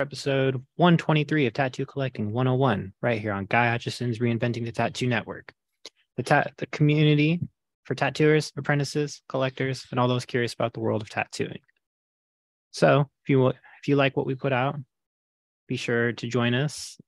[0.00, 5.52] episode 123 of Tattoo Collecting 101, right here on Guy Aitchison's Reinventing the Tattoo Network.
[6.16, 7.40] The, ta- the community
[7.84, 11.60] for tattooers, apprentices, collectors, and all those curious about the world of tattooing.
[12.72, 14.76] So, if you if you like what we put out,
[15.68, 16.98] be sure to join us.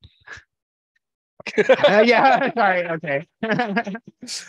[1.59, 2.89] uh, yeah, sorry.
[2.89, 3.27] Okay.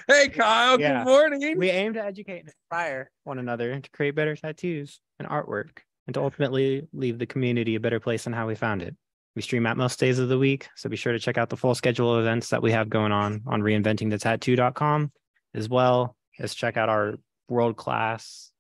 [0.08, 0.80] hey, Kyle.
[0.80, 1.04] Yeah.
[1.04, 1.58] Good morning.
[1.58, 6.14] we aim to educate and inspire one another to create better tattoos and artwork, and
[6.14, 8.96] to ultimately leave the community a better place than how we found it.
[9.36, 11.58] We stream at most days of the week, so be sure to check out the
[11.58, 15.12] full schedule of events that we have going on on reinventingthetattoo.com,
[15.54, 17.16] as well as check out our
[17.48, 18.52] world class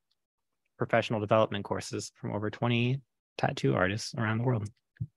[0.77, 3.01] professional development courses from over 20
[3.37, 4.69] tattoo artists around the world.
[4.99, 5.07] You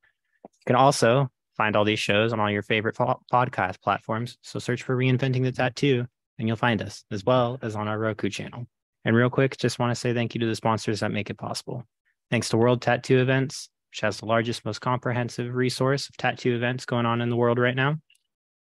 [0.67, 4.39] can also find all these shows on all your favorite podcast platforms.
[4.43, 6.07] So search for Reinventing the Tattoo
[6.39, 8.67] and you'll find us, as well as on our Roku channel.
[9.05, 11.37] And real quick, just want to say thank you to the sponsors that make it
[11.37, 11.85] possible.
[12.31, 16.85] Thanks to World Tattoo Events, which has the largest, most comprehensive resource of tattoo events
[16.85, 17.97] going on in the world right now.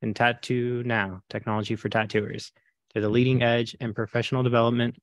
[0.01, 2.53] And Tattoo Now, technology for tattooers.
[2.93, 4.95] They're the leading edge in professional development,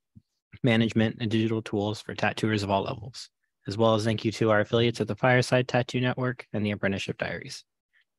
[0.63, 3.29] management, and digital tools for tattooers of all levels,
[3.67, 6.71] as well as thank you to our affiliates at the Fireside Tattoo Network and the
[6.71, 7.63] Apprenticeship Diaries.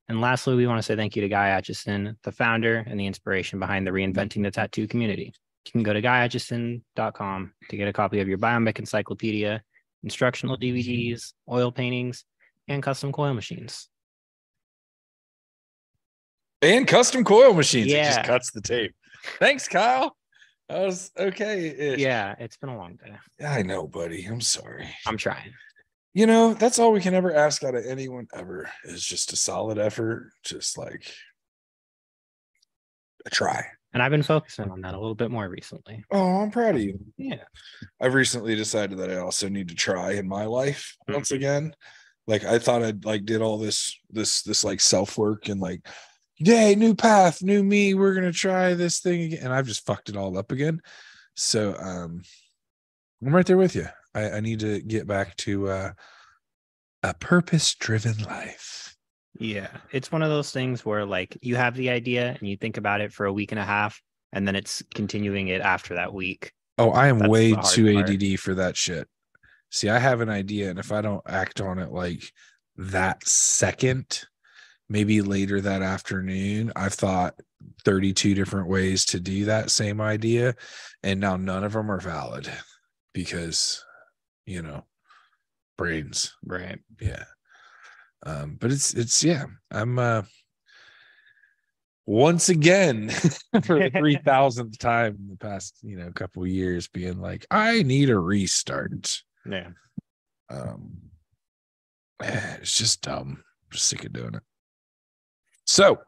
[0.08, 3.08] And lastly, we want to say thank you to Guy Aitchison, the founder and the
[3.08, 5.34] inspiration behind the Reinventing the Tattoo community.
[5.66, 9.64] You can go to guyaitchison.com to get a copy of your Biomech Encyclopedia,
[10.04, 10.78] instructional mm-hmm.
[10.78, 12.26] DVDs, oil paintings,
[12.68, 13.90] and custom coil machines.
[16.62, 17.88] and custom coil machines.
[17.88, 18.16] It Yeah.
[18.16, 18.96] just cuts the tape.
[19.40, 20.18] Thanks, Kyle.
[20.70, 21.96] That was okay.
[21.98, 23.16] Yeah, it's been a long day.
[23.46, 24.26] I know, buddy.
[24.26, 24.90] I'm sorry.
[25.06, 25.54] I'm trying.
[26.14, 29.36] You know, that's all we can ever ask out of anyone ever is just a
[29.36, 31.14] solid effort, just like
[33.26, 33.64] a try.
[33.94, 36.04] And I've been focusing on that a little bit more recently.
[36.12, 37.00] Oh, I'm proud of you.
[37.18, 37.44] Yeah.
[38.02, 41.14] I've recently decided that I also need to try in my life Mm-hmm.
[41.14, 41.74] once again.
[42.28, 45.88] Like I thought I'd like did all this this this like self work and like,
[46.38, 47.94] yay, new path, new me.
[47.94, 50.82] We're gonna try this thing again, and I've just fucked it all up again.
[51.38, 52.22] So um,
[53.26, 53.88] I'm right there with you.
[54.14, 55.92] I, I need to get back to uh,
[57.04, 58.87] a purpose driven life.
[59.40, 59.70] Yeah.
[59.92, 63.02] It's one of those things where like you have the idea and you think about
[63.02, 64.02] it for a week and a half,
[64.34, 66.54] and then it's continuing it after that week.
[66.78, 68.10] Oh, I am That's way too part.
[68.10, 69.08] ADD for that shit.
[69.72, 72.32] See, I have an idea, and if I don't act on it like
[72.78, 74.24] that second,
[74.88, 77.36] maybe later that afternoon, I've thought
[77.84, 80.56] 32 different ways to do that same idea,
[81.04, 82.50] and now none of them are valid
[83.14, 83.84] because,
[84.46, 84.86] you know,
[85.78, 86.36] brains.
[86.46, 86.80] Right.
[87.02, 87.26] Yeah.
[88.26, 90.24] Um, but it's it's yeah, I'm uh
[92.06, 93.10] once again
[93.64, 97.84] for the three thousandth time in the past, you know, couple years being like, I
[97.84, 99.22] need a restart.
[99.50, 99.70] Yeah.
[100.50, 100.98] Um
[102.20, 103.44] it's just dumb.
[103.72, 104.44] just sick of doing it.
[105.66, 106.00] So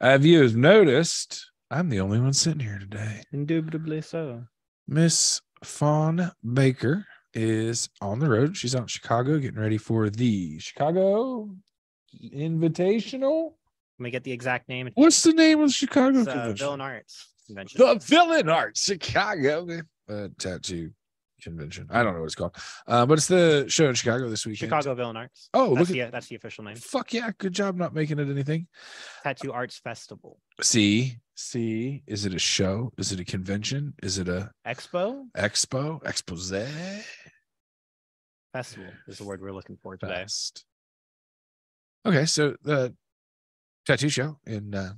[0.00, 3.22] have you noticed I'm the only one sitting here today.
[3.32, 4.44] Indubitably so.
[4.86, 8.56] Miss Fawn Baker is on the road.
[8.56, 11.50] She's out in Chicago getting ready for the Chicago
[12.34, 13.52] Invitational.
[13.98, 14.90] Let me get the exact name.
[14.94, 16.52] What's the name of Chicago It's, uh.
[16.56, 17.80] Villain Arts Convention.
[17.80, 19.66] the Villain Arts Chicago
[20.08, 20.90] uh, tattoo
[21.42, 21.86] convention.
[21.90, 22.56] I don't know what it's called,
[22.86, 24.70] uh, but it's the show in Chicago this weekend.
[24.70, 25.48] Chicago Villain Arts.
[25.54, 26.76] Oh, that's look the, at that's the official name.
[26.76, 27.30] fuck yeah!
[27.38, 28.66] Good job not making it anything.
[29.22, 30.38] Tattoo Arts Festival.
[30.60, 32.92] See, see, is it a show?
[32.98, 33.94] Is it a convention?
[34.02, 36.00] Is it a Expo expo?
[36.06, 36.52] Expose?
[38.52, 40.22] Festival is the word we're looking for today.
[40.22, 40.64] Fest.
[42.06, 42.94] Okay, so the
[43.86, 44.92] tattoo show in uh,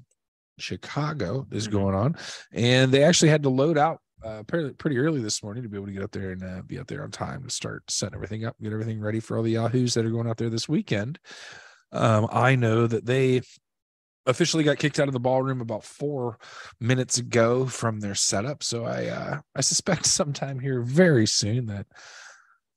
[0.58, 1.72] Chicago is Mhm.
[1.72, 2.16] going on,
[2.52, 5.76] and they actually had to load out uh, pretty, pretty early this morning to be
[5.76, 8.14] able to get up there and uh, be up there on time to start setting
[8.14, 10.69] everything up, get everything ready for all the yahoos that are going out there this
[10.69, 11.19] weekend.
[11.92, 13.42] Um, I know that they
[14.26, 16.38] officially got kicked out of the ballroom about four
[16.81, 21.87] minutes ago from their setup, so I uh, I suspect sometime here very soon that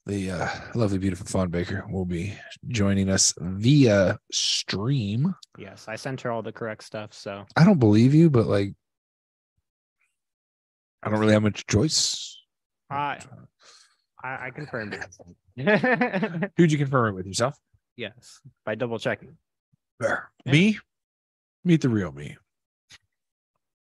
[0.06, 2.34] the uh, lovely, beautiful Fawn Baker will be
[2.68, 5.34] joining us via stream.
[5.58, 7.14] Yes, I sent her all the correct stuff.
[7.14, 8.74] So I don't believe you, but like,
[11.04, 12.42] I don't really have much choice.
[12.90, 13.20] Uh, I
[14.24, 15.06] I, I confirmed it.
[16.58, 17.58] Who'd you confirm it with yourself?
[17.96, 19.38] yes, by double checking.
[20.00, 20.30] There.
[20.46, 20.52] Yeah.
[20.52, 20.80] Me?
[21.64, 22.38] Meet the real me.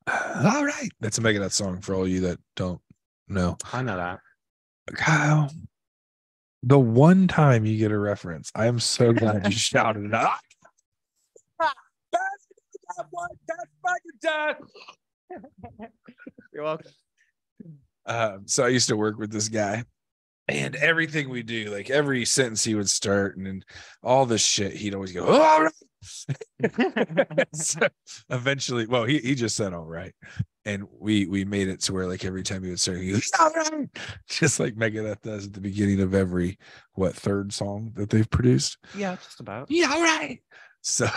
[0.07, 0.89] All right.
[0.99, 2.81] That's a Megadeth song for all you that don't
[3.27, 3.57] know.
[3.71, 4.19] I know that.
[4.95, 5.49] Kyle,
[6.61, 10.39] the one time you get a reference, I am so glad you shouted it ah,
[11.61, 11.73] out.
[16.53, 16.91] You're welcome.
[18.05, 19.83] Um, so I used to work with this guy,
[20.47, 23.63] and everything we do, like every sentence he would start, and then
[24.01, 25.73] all this shit, he'd always go, all right.
[27.53, 27.79] so
[28.29, 30.13] eventually, well, he, he just said all right.
[30.65, 33.29] And we we made it to where like every time he would start, he goes,
[33.37, 33.89] all right,
[34.29, 36.57] just like Megadeth does at the beginning of every
[36.93, 38.77] what third song that they've produced.
[38.95, 39.69] yeah, just about.
[39.69, 40.39] Yeah, all right.
[40.81, 41.07] So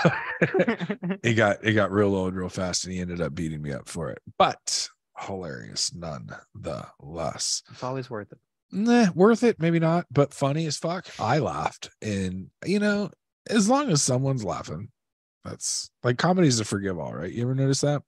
[1.22, 3.88] it got it got real old real fast, and he ended up beating me up
[3.88, 4.18] for it.
[4.36, 4.88] But
[5.18, 7.62] hilarious nonetheless.
[7.70, 8.38] it's always worth it.
[8.72, 11.06] Nah, worth it, maybe not, but funny as fuck.
[11.20, 13.10] I laughed, and you know,
[13.48, 14.88] as long as someone's laughing,
[15.44, 17.30] that's like comedy's a forgive all, right?
[17.32, 18.02] You ever notice that?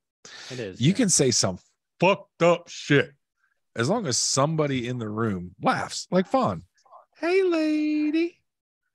[0.51, 0.81] It is.
[0.81, 0.95] You yeah.
[0.97, 1.59] can say some
[2.01, 3.13] fucked up shit
[3.77, 6.65] as long as somebody in the room laughs, like Fawn.
[7.21, 8.41] Hey, lady.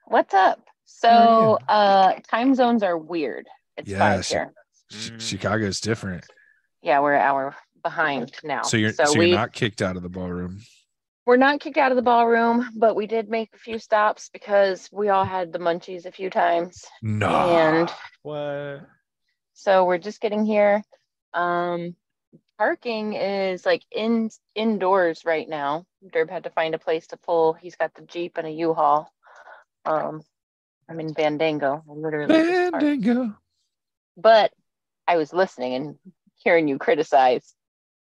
[0.05, 0.59] What's up?
[0.83, 3.47] So, uh, time zones are weird.
[3.77, 4.53] It's Yeah, five here.
[4.91, 5.21] Ch- Mm.
[5.21, 6.25] Chicago's different,
[6.81, 8.63] Yeah, we're an hour behind now.
[8.63, 10.59] so you're so, we you're not kicked out of the ballroom.
[11.25, 14.89] we're not kicked out of the ballroom, but we did make a few stops because
[14.91, 17.91] we all had the munchies a few times, No, and
[18.23, 18.87] What?
[19.53, 20.83] so we're just getting here.
[21.33, 21.95] Um,
[22.57, 25.85] parking is like in indoors right now.
[26.13, 27.53] Derb had to find a place to pull.
[27.53, 29.11] He's got the Jeep and a U-Haul.
[29.85, 30.21] Um,
[30.89, 32.33] I'm in Vandango, literally.
[32.33, 32.85] just parked.
[32.85, 33.35] Bandingo.
[34.17, 34.51] But
[35.07, 35.95] I was listening and
[36.43, 37.53] hearing you criticize.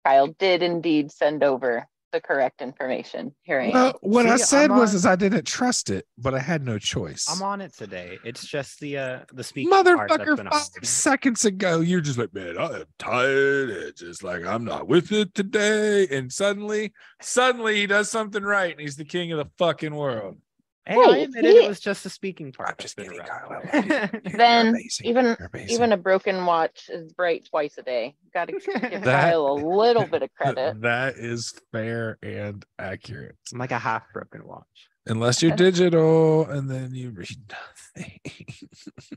[0.04, 3.32] Kyle did indeed send over the correct information.
[3.42, 3.72] Here I am.
[3.72, 6.64] Well, what I said I'm was on- is I didn't trust it, but I had
[6.64, 7.26] no choice.
[7.30, 8.18] I'm on it today.
[8.24, 10.86] It's just the uh the speaking part that's Motherfucker, been five hard.
[10.86, 13.70] seconds ago, you're just like, man, I am tired.
[13.70, 16.08] It's just like I'm not with it today.
[16.08, 16.92] And suddenly,
[17.22, 20.38] suddenly he does something right, and he's the king of the fucking world.
[20.86, 22.70] Hey, I Hey, admitted he- it was just the speaking part.
[22.70, 23.24] I'm just that's kidding.
[23.24, 23.48] Kyle.
[23.50, 24.20] I love you.
[24.30, 25.36] You're Then even
[25.68, 28.16] even a broken watch is bright twice a day.
[28.32, 28.62] Got to give
[29.04, 30.80] That- Kyle a little bit of credit.
[30.82, 33.36] that is fair and accurate.
[33.52, 34.64] I'm like a half broken watch.
[35.06, 37.52] Unless you're digital and then you read
[37.96, 38.20] nothing.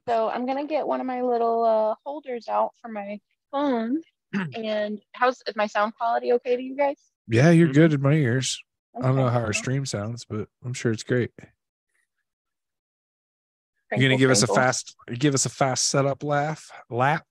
[0.08, 3.20] So I'm gonna get one of my little uh, holders out for my
[3.52, 4.02] phone.
[4.56, 6.98] and how's is my sound quality okay to you guys?
[7.30, 7.74] yeah, you're Mhm.
[7.74, 8.62] good in my ears.
[8.98, 11.32] I don't know how our stream sounds, but I'm sure it's great.
[13.96, 17.26] You're gonna give us a fast give us a fast setup laugh lap.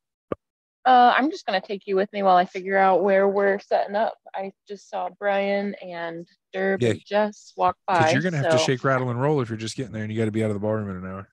[0.84, 3.94] Uh, I'm just gonna take you with me while I figure out where we're setting
[3.94, 4.14] up.
[4.34, 8.10] I just saw Brian and Derb Yeah, and Jess walk by.
[8.10, 10.18] You're gonna have to shake, rattle, and roll if you're just getting there and you
[10.18, 11.28] gotta be out of the ballroom in an hour.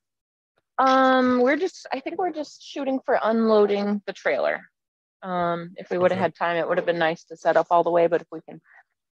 [0.78, 1.88] Um, we're just.
[1.92, 4.62] I think we're just shooting for unloading the trailer.
[5.22, 6.24] Um, if we would have Okay.
[6.24, 8.08] had time, it would have been nice to set up all the way.
[8.08, 8.62] But if we can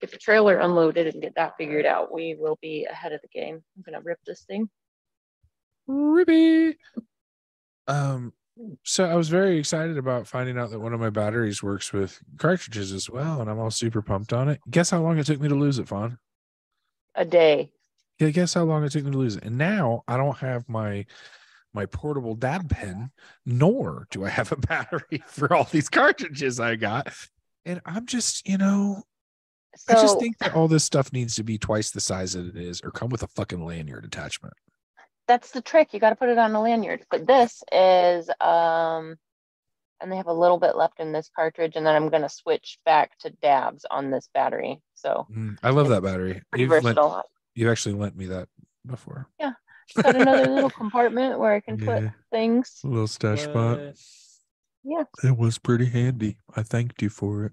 [0.02, 3.28] get the trailer unloaded and get that figured out, we will be ahead of the
[3.30, 3.64] game.
[3.78, 4.70] I'm gonna rip this thing.
[5.90, 6.76] Rippy.
[7.88, 8.34] Um,
[8.84, 12.20] so I was very excited about finding out that one of my batteries works with
[12.38, 14.60] cartridges as well, and I'm all super pumped on it.
[14.70, 16.18] Guess how long it took me to lose it, Fawn?
[17.16, 17.72] A day.
[18.20, 19.44] Yeah, guess how long it took me to lose it.
[19.44, 21.06] And now I don't have my
[21.74, 23.10] my portable dab pen,
[23.46, 27.12] nor do I have a battery for all these cartridges I got.
[27.66, 29.02] And I'm just, you know,
[29.76, 32.46] So I just think that all this stuff needs to be twice the size that
[32.46, 34.54] it is, or come with a fucking lanyard attachment.
[35.34, 35.94] That's the trick.
[35.94, 37.06] You got to put it on a lanyard.
[37.10, 39.18] But this is um,
[40.00, 42.78] and they have a little bit left in this cartridge, and then I'm gonna switch
[42.86, 44.82] back to dabs on this battery.
[44.94, 46.44] So Mm, I love that battery.
[46.56, 47.00] You've, lent,
[47.56, 48.48] you've actually lent me that
[48.86, 49.28] before.
[49.40, 49.54] Yeah,
[50.02, 52.82] Got another little compartment where I can put things.
[52.84, 53.80] A little stash spot.
[53.80, 53.96] What?
[54.84, 55.04] Yeah.
[55.24, 56.38] It was pretty handy.
[56.56, 57.52] I thanked you for it.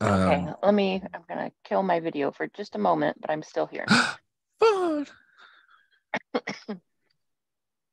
[0.00, 1.02] Okay, Um, let me.
[1.12, 3.86] I'm gonna kill my video for just a moment, but I'm still here.
[4.60, 5.06] fun.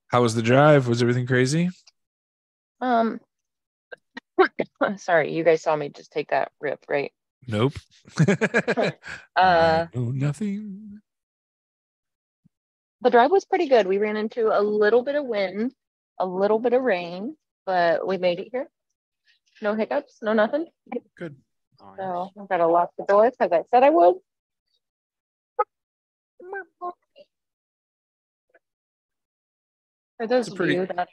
[0.08, 0.88] How was the drive?
[0.88, 1.70] Was everything crazy?
[2.82, 3.20] Um,
[4.98, 7.12] sorry, you guys saw me just take that rip, right?
[7.48, 7.74] Nope.
[9.36, 11.00] Uh, nothing.
[13.02, 13.88] the drive was pretty good.
[13.88, 15.74] We ran into a little bit of wind,
[16.20, 18.70] a little bit of rain, but we made it here.
[19.62, 20.68] No hiccups, no nothing.
[21.18, 21.36] Good.
[21.98, 24.16] So I've got to lock the door because I said I would.
[30.24, 31.10] For those It's a of pretty- that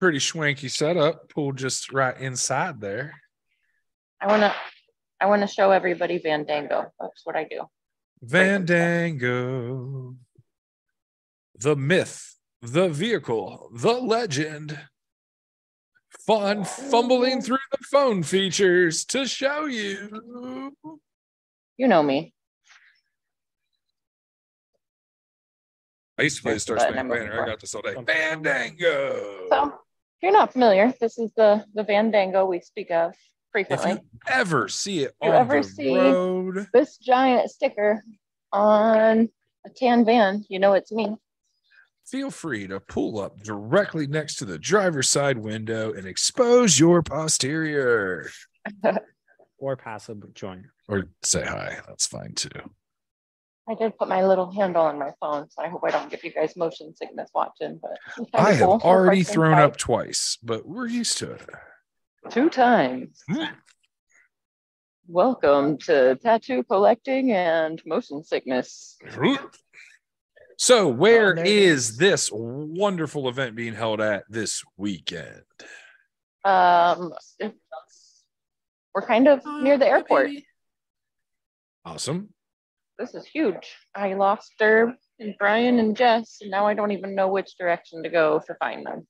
[0.00, 1.30] Pretty schwanky setup.
[1.30, 3.18] Pool just right inside there.
[4.20, 4.54] I want to,
[5.18, 6.90] I want to show everybody Vandango.
[7.00, 7.62] That's what I do.
[8.22, 10.16] Vandango.
[11.58, 14.78] The myth, the vehicle, the legend.
[16.26, 20.74] Fun fumbling through the phone features to show you.
[21.78, 22.33] You know me.
[26.18, 27.42] I used to play the There's Star Spangled I'm Banner.
[27.42, 27.94] I got this all day.
[27.94, 29.46] Fandango.
[29.48, 29.72] So if
[30.22, 33.12] you're not familiar, this is the the Vandango we speak of.
[33.12, 33.18] If
[33.52, 33.90] frequently.
[33.92, 38.02] you ever see it You on ever the see- road, This giant sticker
[38.52, 39.28] on
[39.66, 41.16] a tan van, you know it's me.
[42.06, 47.02] feel free to pull up directly next to the driver's side window and expose your
[47.02, 48.28] posterior.
[49.58, 50.66] Or passive joint.
[50.88, 51.78] Or say hi.
[51.88, 52.50] That's fine too.
[53.66, 56.22] I did put my little handle on my phone, so I hope I don't give
[56.22, 57.80] you guys motion sickness watching.
[57.80, 57.98] But
[58.34, 58.80] I have cool.
[58.84, 61.48] Already parked thrown inside up twice, but we're used to it.
[62.28, 63.22] two times.
[63.26, 63.44] Hmm.
[65.06, 68.98] Welcome to tattoo collecting and motion sickness.
[70.58, 75.42] So, where there it is this wonderful event being held at this weekend?
[76.44, 77.14] Um,
[78.94, 80.30] we're kind of near the airport.
[81.86, 82.33] Awesome.
[82.98, 83.76] This is huge.
[83.94, 88.02] I lost Derb and Brian and Jess, and now I don't even know which direction
[88.02, 89.06] to go to find them.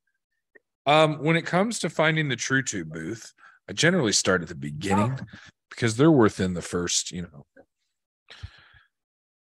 [0.87, 3.33] Um, when it comes to finding the True Tube booth,
[3.69, 5.19] I generally start at the beginning
[5.71, 7.47] because they're within the first, you know,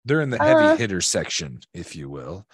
[0.05, 0.75] they're in the heavy Uh.
[0.77, 2.45] hitter section, if you will.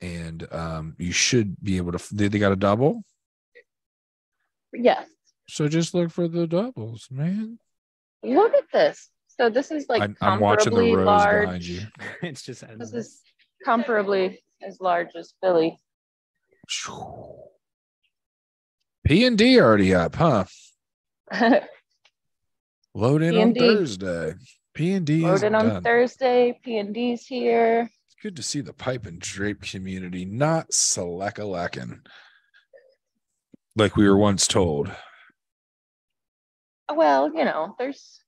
[0.00, 2.14] And um, you should be able to.
[2.14, 3.04] They, they got a double,
[4.72, 5.06] Yes.
[5.48, 7.58] so just look for the doubles, man.
[8.22, 9.08] Look at this.
[9.38, 11.44] So this is like I, I'm watching the comparably rows large.
[11.46, 11.80] behind you.
[12.22, 13.22] it's just This is
[13.66, 15.78] comparably as large as Philly.
[19.04, 20.44] P and D already up, huh?
[22.94, 23.60] Load in on P&D.
[23.60, 24.34] Thursday.
[24.72, 25.82] P and D is Loaded on done.
[25.82, 26.58] Thursday.
[26.62, 27.90] P and D's here.
[28.06, 32.02] It's good to see the pipe and drape community not select lacking
[33.76, 34.90] like we were once told.
[36.94, 38.20] Well, you know, there's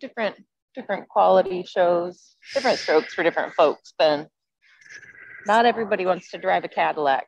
[0.00, 0.36] different
[0.74, 3.94] different quality shows, different strokes for different folks.
[3.98, 4.26] Then
[5.46, 7.26] not everybody wants to drive a Cadillac.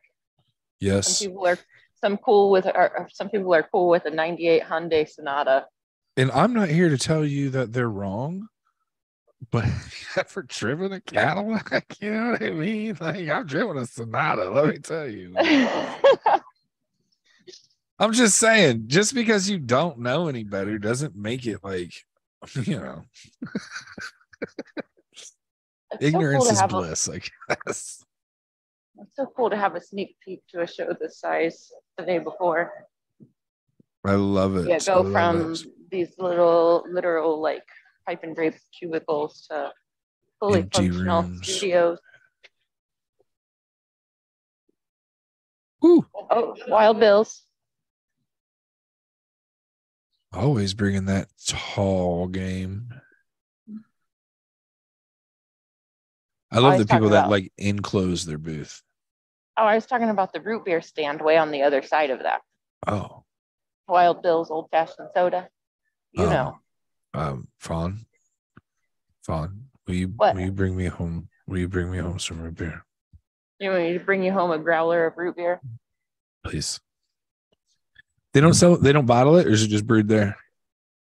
[0.79, 1.17] Yes.
[1.17, 1.57] Some people are
[2.03, 5.65] some cool with or some people are cool with a 98 Hyundai Sonata.
[6.15, 8.47] And I'm not here to tell you that they're wrong,
[9.51, 9.65] but
[10.17, 11.85] ever driven a Cadillac?
[12.01, 12.97] You know what I mean?
[12.99, 15.35] Like I've driven a Sonata, let me tell you.
[17.99, 22.05] I'm just saying, just because you don't know any better doesn't make it like,
[22.63, 23.03] you know,
[25.91, 27.21] It's so ignorance cool is bliss, I
[27.65, 28.03] guess.
[28.99, 32.19] It's so cool to have a sneak peek to a show this size the day
[32.19, 32.73] before.
[34.05, 34.67] I love it.
[34.67, 35.65] Yeah, go from it.
[35.89, 37.63] these little literal like
[38.05, 39.71] pipe and drape cubicles to
[40.39, 41.47] fully Empty functional rooms.
[41.47, 41.99] studios.
[45.81, 46.05] Woo.
[46.29, 47.43] Oh, Wild Bills.
[50.33, 52.93] Always bringing that tall game.
[56.51, 58.81] I love I the people that about- like enclose their booth.
[59.57, 62.19] Oh, I was talking about the root beer stand way on the other side of
[62.19, 62.41] that.
[62.85, 63.25] Oh,
[63.87, 65.49] Wild Bill's old fashioned soda.
[66.11, 66.29] You Oh.
[66.29, 66.59] know.
[67.13, 68.05] um, Fawn,
[69.23, 70.35] Fawn, will you What?
[70.35, 71.29] will you bring me home?
[71.47, 72.85] Will you bring me home some root beer,
[73.59, 75.61] You want me to bring you home a growler of root beer?
[76.43, 76.79] please?
[78.37, 78.77] They don't sell.
[78.77, 80.37] They don't bottle it, or is it just brewed there?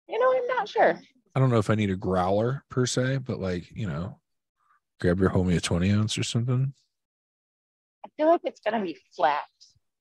[0.10, 1.00] You know, I'm not sure.
[1.34, 4.20] I don't know if I need a growler per se, but like you know,
[5.00, 6.74] grab your homie a twenty ounce or something.
[8.06, 9.46] I feel like it's gonna be flat.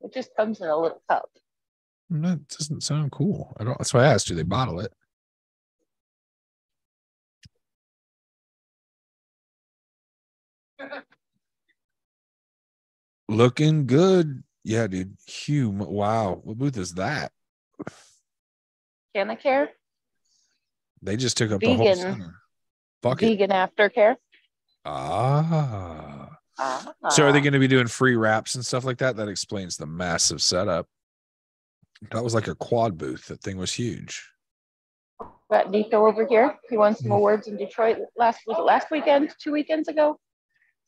[0.00, 1.30] It just comes in a little cup.
[2.12, 3.56] Mm, that doesn't sound cool.
[3.60, 3.78] I don't.
[3.78, 4.26] That's why I asked.
[4.26, 4.92] Do they bottle it?
[13.28, 14.42] Looking good.
[14.64, 15.16] Yeah, dude.
[15.26, 15.70] Hugh.
[15.70, 16.40] Wow.
[16.42, 17.32] What booth is that?
[19.14, 19.70] Can I care?
[21.02, 21.96] They just took up the whole Vegan.
[21.96, 22.34] center.
[23.02, 23.26] Fuck it.
[23.26, 24.16] Vegan aftercare.
[24.84, 26.28] Ah.
[26.58, 26.92] Ah.
[27.10, 29.16] So are they going to be doing free wraps and stuff like that?
[29.16, 30.86] That explains the massive setup.
[32.12, 33.26] That was like a quad booth.
[33.26, 34.26] That thing was huge.
[35.50, 36.58] Got Nico over here.
[36.68, 39.34] He won some awards in Detroit last was it last weekend?
[39.42, 40.18] Two weekends ago?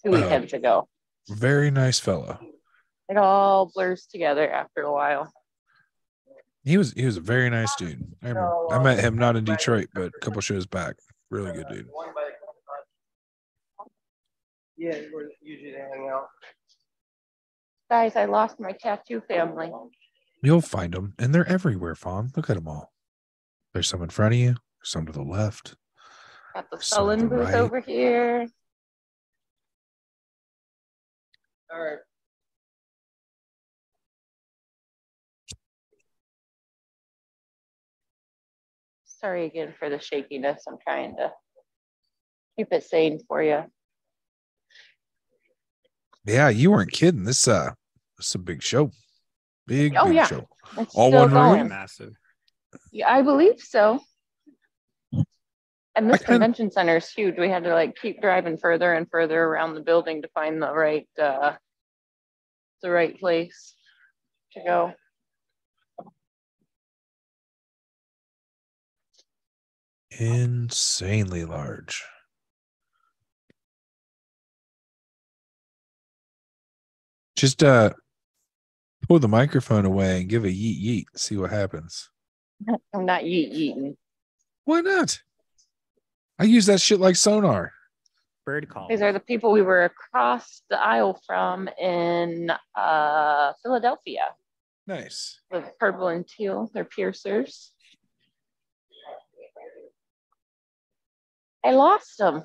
[0.04, 0.88] two weekends ago.
[1.28, 2.38] Very nice fellow.
[3.08, 5.32] It all blurs together after a while.
[6.64, 8.04] He was he was a very nice dude.
[8.22, 10.94] I, remember, oh, I met him not in Detroit, but a couple shows back.
[11.30, 11.88] Really good dude.
[14.76, 16.28] Yeah, we're usually they hang out.
[17.90, 19.70] Guys, I lost my tattoo family.
[20.42, 21.94] You'll find them, and they're everywhere.
[21.94, 22.92] Fawn, look at them all.
[23.74, 24.46] There's some in front of you.
[24.46, 25.74] There's some to the left.
[26.54, 27.54] Got the So sullen booth right.
[27.54, 28.46] over here.
[31.72, 31.98] All right.
[39.22, 40.64] Sorry again for the shakiness.
[40.68, 41.32] I'm trying to
[42.58, 43.64] keep it sane for you.
[46.26, 47.24] Yeah, you weren't kidding.
[47.24, 47.70] This uh,
[48.16, 48.90] this is a big show.
[49.66, 50.26] Big, Oh, big yeah.
[50.26, 50.48] show.
[50.76, 51.68] It's All still one room?
[51.68, 52.14] massive.
[52.90, 54.00] Yeah, I believe so.
[55.94, 57.36] And this kinda- convention center is huge.
[57.38, 60.72] We had to like keep driving further and further around the building to find the
[60.72, 61.54] right, uh,
[62.82, 63.74] the right place
[64.54, 64.94] to go.
[70.18, 72.04] Insanely large.
[77.36, 77.90] Just uh
[79.08, 82.10] pull the microphone away and give a yeet yeet, see what happens.
[82.94, 83.96] I'm not yeet eating.
[84.64, 85.20] Why not?
[86.38, 87.72] I use that shit like sonar.
[88.44, 88.88] Bird call.
[88.88, 94.22] These are the people we were across the aisle from in uh, Philadelphia
[94.86, 95.40] Nice.
[95.50, 96.68] with purple and teal.
[96.74, 97.72] They're piercers.
[101.64, 102.44] I lost them.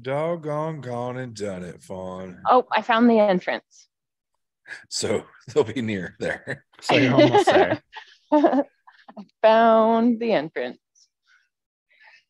[0.00, 2.42] Doggone gone and done it, Fawn.
[2.46, 3.88] Oh, I found the entrance.
[4.90, 6.64] So they'll be near there.
[6.80, 7.80] So you're almost there.
[8.32, 8.62] I
[9.42, 10.78] found the entrance.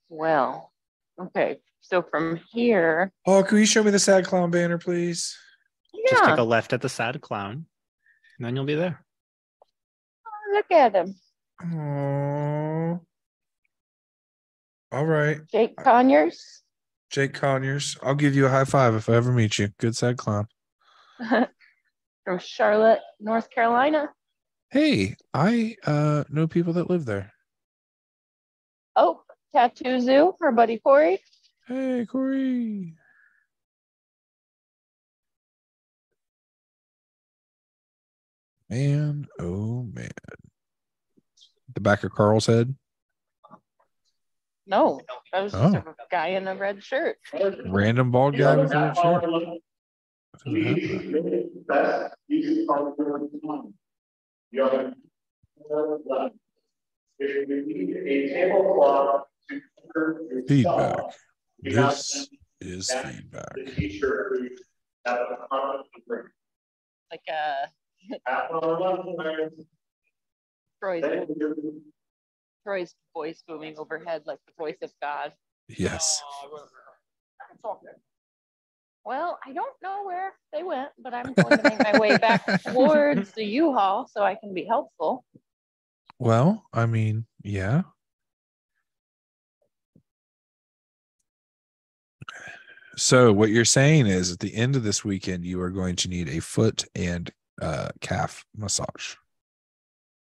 [0.09, 0.73] Well,
[1.21, 1.59] okay.
[1.81, 5.37] So from here, Oh, can you show me the sad clown banner, please?
[5.93, 6.11] Yeah.
[6.11, 7.67] Just take a left at the sad clown,
[8.39, 9.05] and then you'll be there.
[10.27, 11.15] Oh, look at him.
[11.65, 13.01] Oh.
[14.97, 15.41] All right.
[15.53, 16.63] Jake Conyers
[17.11, 17.99] Jake Conyers.
[18.03, 19.69] I'll give you a high five if I ever meet you.
[19.79, 20.49] Good side clown.
[21.19, 24.09] from Charlotte, North Carolina.
[24.71, 27.31] Hey, I uh know people that live there.
[28.97, 29.21] Oh,
[29.55, 31.21] Tattoo Zoo, our buddy Corey.
[31.69, 32.95] Hey, Corey.
[38.71, 40.09] Man, oh man.
[41.75, 42.75] The back of Carl's head.
[44.67, 45.01] No,
[45.33, 45.79] that was just Oh.
[45.79, 47.19] a guy in a red shirt.
[47.67, 49.25] Random bald guy with a red shirt.
[60.49, 61.01] Feedback.
[61.63, 62.29] This
[62.61, 63.57] is feedback.
[67.11, 67.67] Like uh
[70.83, 71.05] Troy's
[72.67, 75.33] Troy's voice booming overhead like the voice of God.
[75.69, 76.21] Yes.
[79.05, 82.63] Well, I don't know where they went, but I'm going to make my way back
[82.65, 85.25] towards the U-Haul so I can be helpful.
[86.19, 87.83] Well, I mean, yeah.
[92.97, 96.09] So what you're saying is at the end of this weekend, you are going to
[96.09, 97.31] need a foot and
[97.63, 99.15] uh, calf massage.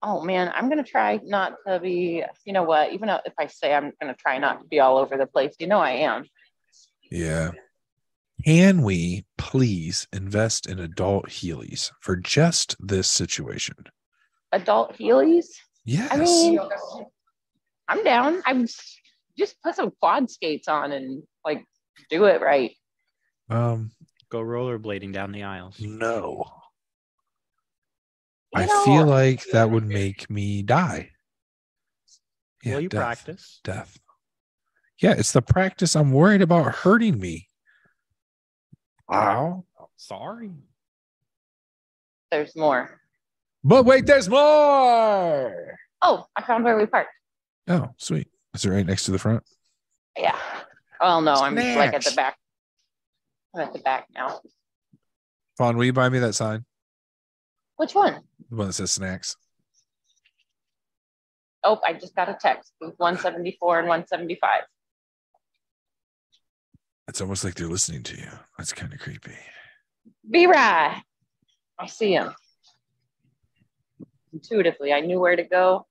[0.04, 2.24] Oh man, I'm gonna try not to be.
[2.46, 2.92] You know what?
[2.94, 5.68] Even if I say I'm gonna try not to be all over the place, you
[5.68, 6.26] know I am.
[7.12, 7.52] Yeah.
[8.46, 13.76] Can we please invest in adult Heelys for just this situation?
[14.52, 15.46] Adult Heelys.
[15.86, 16.10] Yes.
[16.12, 16.60] I mean,
[17.88, 18.42] I'm down.
[18.46, 18.66] I'm
[19.38, 21.64] just put some quad skates on and like
[22.10, 22.72] do it right.
[23.50, 23.92] um,
[24.30, 25.80] Go rollerblading down the aisles.
[25.80, 26.46] no.
[28.56, 31.12] You I know, feel like that would make me die.
[32.64, 33.00] Yeah, Will you death.
[33.02, 33.60] practice?
[33.64, 33.98] death.
[35.02, 35.96] Yeah, it's the practice.
[35.96, 37.48] I'm worried about hurting me.
[39.10, 39.66] Wow.
[39.98, 40.52] Sorry.
[42.32, 43.00] there's more.
[43.64, 45.78] But wait, there's more.
[46.02, 47.10] Oh, I found where we parked.
[47.68, 48.28] Oh, sweet.
[48.54, 49.44] Is it right next to the front?
[50.18, 50.38] Yeah.
[51.00, 52.38] Well, no, I'm like at the back.
[53.56, 54.40] I'm at the back now.
[55.58, 56.66] Fawn, will you buy me that sign?
[57.82, 58.22] Which one?
[58.52, 59.36] The one that says snacks.
[61.64, 62.74] Oh, I just got a text.
[62.80, 64.62] Booth 174 and 175.
[67.08, 68.30] It's almost like they're listening to you.
[68.56, 69.34] That's kind of creepy.
[70.30, 71.02] Be right.
[71.80, 72.36] I see him.
[74.32, 75.88] Intuitively, I knew where to go.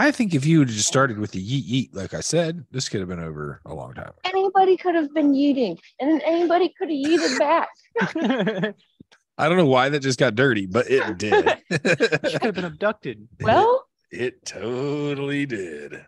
[0.00, 2.88] I think if you had just started with the yeet yeet, like I said, this
[2.88, 4.08] could have been over a long time.
[4.08, 4.16] ago.
[4.24, 8.74] Anybody could have been yeeting, and then anybody could have yeeted back.
[9.38, 11.58] I don't know why that just got dirty, but it did.
[11.70, 13.28] You could have been abducted.
[13.40, 16.06] Well, It totally did.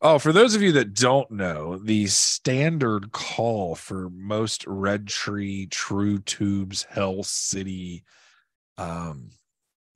[0.00, 5.66] Oh, for those of you that don't know, the standard call for most Red Tree,
[5.66, 8.04] True Tubes, Hell City,
[8.76, 9.30] um,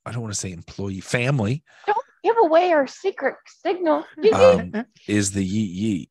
[0.05, 4.03] I don't want to say employee family, Don't give away our secret signal.
[4.33, 4.73] um,
[5.07, 6.09] is the yeet yeet.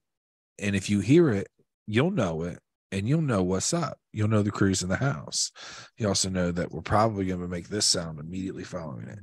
[0.58, 1.48] And if you hear it,
[1.86, 2.60] you'll know it
[2.92, 3.98] and you'll know what's up.
[4.12, 5.50] You'll know the crew's in the house.
[5.96, 9.18] You also know that we're probably going to make this sound immediately following it.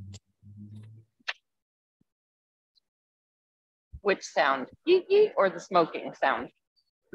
[4.01, 4.67] Which sound?
[4.88, 6.49] Yeet yeet or the smoking sound?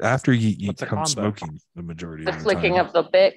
[0.01, 1.35] After yeet yeet comes combo?
[1.35, 2.85] smoking the majority The of the flicking time.
[2.85, 3.35] of the bit.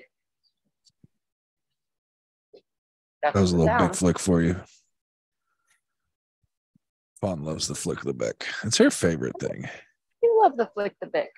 [3.23, 3.89] That's That was a little sound.
[3.91, 4.57] big flick for you.
[7.21, 8.47] Fawn loves the flick of the Bic.
[8.63, 9.69] It's her favorite thing.
[10.23, 11.31] You love the flick of the Bic.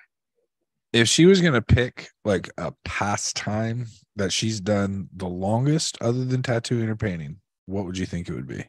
[0.93, 6.43] If she was gonna pick like a pastime that she's done the longest, other than
[6.43, 8.65] tattooing or painting, what would you think it would be?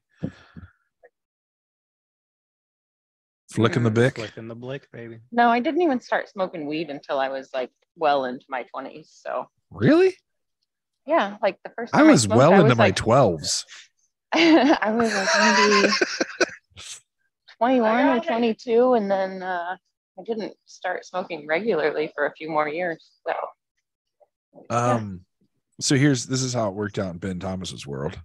[3.51, 4.15] Flicking the Bic.
[4.15, 5.19] Flicking the blick, baby.
[5.31, 9.11] No, I didn't even start smoking weed until I was like well into my twenties.
[9.13, 10.17] So Really?
[11.07, 13.67] yeah, like the first I time was smoked, well I into was my twelves.
[14.33, 15.93] I was like maybe
[17.59, 19.77] 21 or 22, and then uh,
[20.19, 23.05] I didn't start smoking regularly for a few more years.
[23.27, 23.35] So
[24.71, 25.23] Um,
[25.81, 28.19] so here's this is how it worked out in Ben Thomas's world.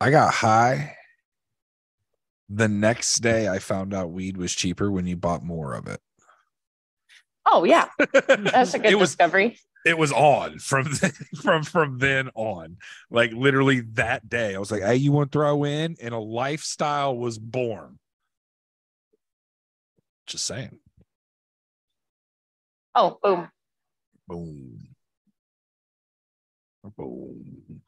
[0.00, 0.96] I got high.
[2.48, 6.00] The next day, I found out weed was cheaper when you bought more of it.
[7.46, 9.58] oh yeah, that's a good it was discovery.
[9.84, 11.12] it was on from then,
[11.42, 12.76] from from then on.
[13.10, 16.18] Like literally that day, I was like, "Hey, you want to throw in?" And a
[16.18, 17.98] lifestyle was born.
[20.26, 20.78] Just saying.
[22.94, 23.48] Oh boom.
[24.28, 24.88] Boom.
[26.96, 27.80] Boom.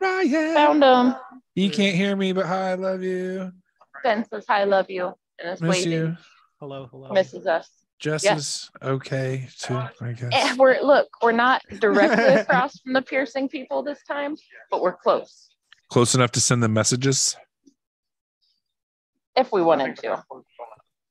[0.00, 0.54] Ryan.
[0.54, 1.16] Found him.
[1.54, 3.52] You can't hear me, but hi, I love you.
[4.04, 5.92] Ben says hi, I love you, and is Miss waving.
[5.92, 6.16] you.
[6.60, 7.12] Hello, hello.
[7.12, 7.68] Misses us.
[7.98, 8.38] Jess Yes.
[8.38, 10.30] is okay too, I guess.
[10.32, 14.36] Eh, we're look, we're not directly across from the piercing people this time,
[14.70, 15.48] but we're close
[15.90, 17.36] Close enough to send them messages.
[19.34, 20.22] if we wanted to.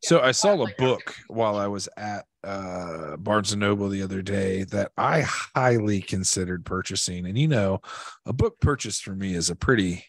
[0.04, 4.22] So I saw a book while I was at uh, Barnes and Noble the other
[4.22, 7.26] day that I highly considered purchasing.
[7.26, 7.82] And you know,
[8.26, 10.06] a book purchase for me is a pretty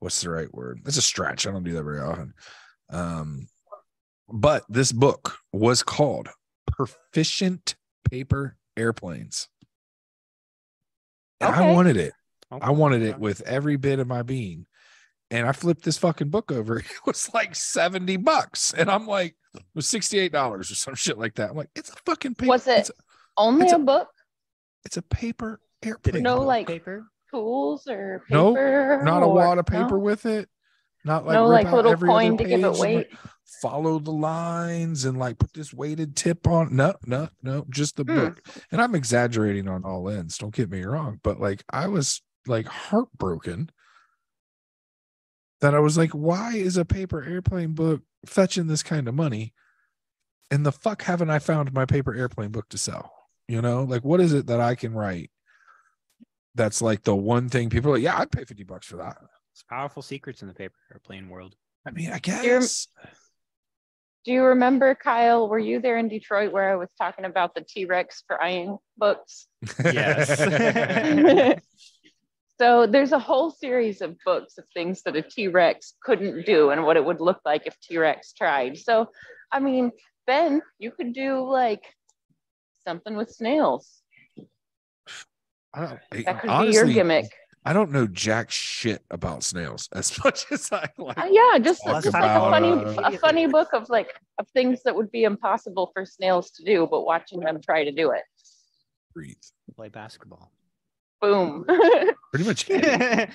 [0.00, 0.80] what's the right word?
[0.84, 1.46] It's a stretch.
[1.46, 2.34] I don't do that very often.
[2.90, 3.48] Um,
[4.28, 6.28] but this book was called
[6.66, 7.74] Proficient
[8.10, 9.48] Paper Airplanes.
[11.40, 12.12] And I wanted it.
[12.52, 12.66] Okay.
[12.66, 14.66] I wanted it with every bit of my being.
[15.30, 16.78] And I flipped this fucking book over.
[16.84, 18.72] It was like 70 bucks.
[18.76, 21.50] And I'm like, it was $68 or some shit like that.
[21.50, 22.50] I'm like, it's a fucking paper.
[22.50, 22.94] Was it It's a,
[23.36, 24.08] Only It's a, a- book,
[24.84, 26.22] it's a paper airplane.
[26.22, 27.06] No, come with like- paper.
[27.30, 29.02] tools or Nope, paper.
[29.04, 29.82] Not a or- wad of no?
[29.82, 30.48] paper with it.
[31.06, 32.96] Not like no, like little every coin to give page it weight.
[33.12, 33.12] like,
[33.60, 36.74] follow the lines and like put this weighted tip on.
[36.74, 38.14] No, no, no, just the Hmm.
[38.14, 38.40] book.
[38.72, 40.38] And I'm exaggerating on all ends.
[40.38, 43.68] Don't get me wrong, but like I was like heartbroken
[45.60, 49.52] that I was like, why is a paper airplane book fetching this kind of money?
[50.50, 53.12] And the fuck haven't I found my paper airplane book to sell?
[53.48, 55.30] You know, like what is it that I can write?
[56.54, 59.16] That's like the one thing people are like, yeah, I'd pay 50 bucks for that.
[59.52, 61.54] It's powerful secrets in the paper airplane world.
[61.86, 62.88] I mean, I You're- guess.
[64.24, 65.48] Do you remember, Kyle?
[65.50, 69.46] Were you there in Detroit where I was talking about the T Rex frying books?
[69.84, 71.60] Yes.
[72.60, 76.70] so there's a whole series of books of things that a T Rex couldn't do
[76.70, 78.78] and what it would look like if T Rex tried.
[78.78, 79.08] So,
[79.50, 79.90] I mean,
[80.26, 81.82] Ben, you could do like
[82.86, 84.02] something with snails.
[85.74, 87.26] I don't, That could honestly, be your gimmick.
[87.66, 91.18] I don't know jack shit about snails as much as I like.
[91.18, 94.46] Uh, yeah, just, talk just like a funny, uh, a funny book of like of
[94.50, 98.12] things that would be impossible for snails to do, but watching them try to do
[98.12, 98.22] it.
[99.12, 99.36] breathe.
[99.74, 100.52] Play basketball.
[101.24, 101.64] Boom.
[102.32, 102.64] Pretty much.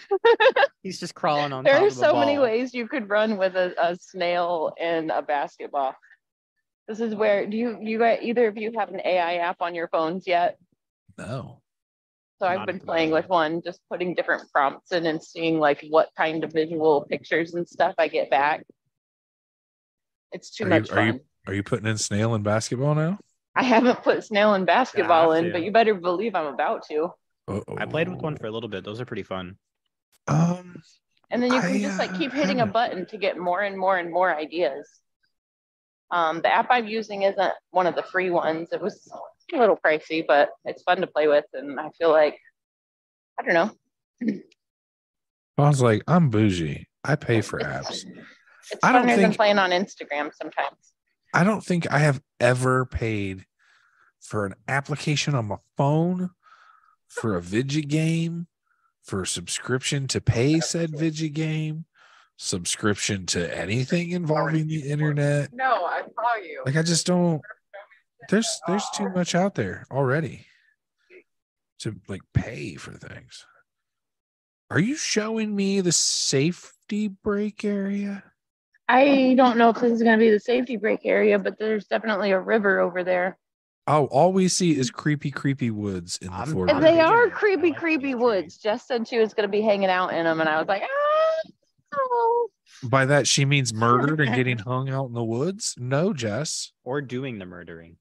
[0.84, 3.38] He's just crawling on there top are of the so many ways you could run
[3.38, 5.96] with a, a snail in a basketball.
[6.88, 9.74] This is where do you you guys either of you have an AI app on
[9.76, 10.58] your phones yet?
[11.18, 11.62] no.
[12.42, 15.86] So I've Not been playing with one, just putting different prompts in and seeing like
[15.90, 18.64] what kind of visual pictures and stuff I get back.
[20.32, 21.08] It's too Are you- much are fun.
[21.16, 23.20] you- Are you putting in snail and basketball now?
[23.56, 27.10] I haven't put snail and basketball have in, but you better believe I'm about to.
[27.78, 28.84] I played with one for a little bit.
[28.84, 29.58] Those are pretty fun.
[30.28, 30.82] Um,
[31.32, 33.62] And then you can I, just like uh, keep hitting a button to get more
[33.62, 34.88] and more and more ideas.
[36.12, 38.70] Um, the app I'm using isn't one of the free ones.
[38.72, 39.08] It was
[39.54, 41.46] a little pricey, but it's fun to play with.
[41.54, 42.40] And I feel like,
[43.40, 44.42] I don't know.
[45.58, 46.88] I was like, I'm bougie.
[47.04, 48.06] I pay for apps.
[48.72, 50.94] It's I don't funner than playing on Instagram sometimes.
[51.34, 53.46] I don't think I have ever paid
[54.20, 56.32] for an application on my phone,
[57.10, 58.48] for a vidget game,
[59.04, 61.86] for a subscription to pay said vidget game,
[62.38, 65.52] subscription to anything involving the internet.
[65.52, 66.64] No, I saw you.
[66.66, 67.42] Like I just don't
[68.30, 70.46] there's there's too much out there already
[71.80, 73.46] to like pay for things.
[74.70, 78.24] Are you showing me the safety break area?
[78.88, 81.86] I don't know if this is going to be the safety break area, but there's
[81.86, 83.38] definitely a river over there.
[83.88, 86.86] Oh, all we see is creepy, creepy woods in the I'm- foreground.
[86.86, 88.56] And they are creepy, like creepy woods.
[88.56, 88.58] trees.
[88.58, 90.84] Jess said she was going to be hanging out in them, and I was like,
[90.84, 91.50] ah,
[91.96, 92.48] no.
[92.88, 95.74] By that she means murdered and getting hung out in the woods?
[95.78, 96.72] No, Jess.
[96.84, 97.98] or doing the murdering.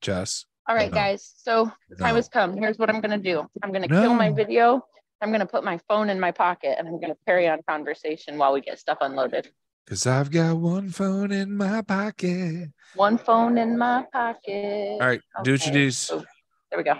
[0.00, 0.46] Jess.
[0.68, 0.94] All right, No.
[0.96, 1.32] guys.
[1.36, 2.14] So the time No.
[2.16, 2.56] has come.
[2.56, 3.46] Here's what I'm gonna do.
[3.62, 4.82] I'm gonna kill my video.
[5.22, 8.52] I'm gonna put my phone in my pocket and I'm gonna carry on conversation while
[8.52, 9.48] we get stuff unloaded.
[9.88, 12.70] Cause I've got one phone in my pocket.
[12.96, 14.98] One phone in my pocket.
[15.00, 15.90] All right, do what you do.
[16.10, 16.24] Oh,
[16.70, 16.94] there we go.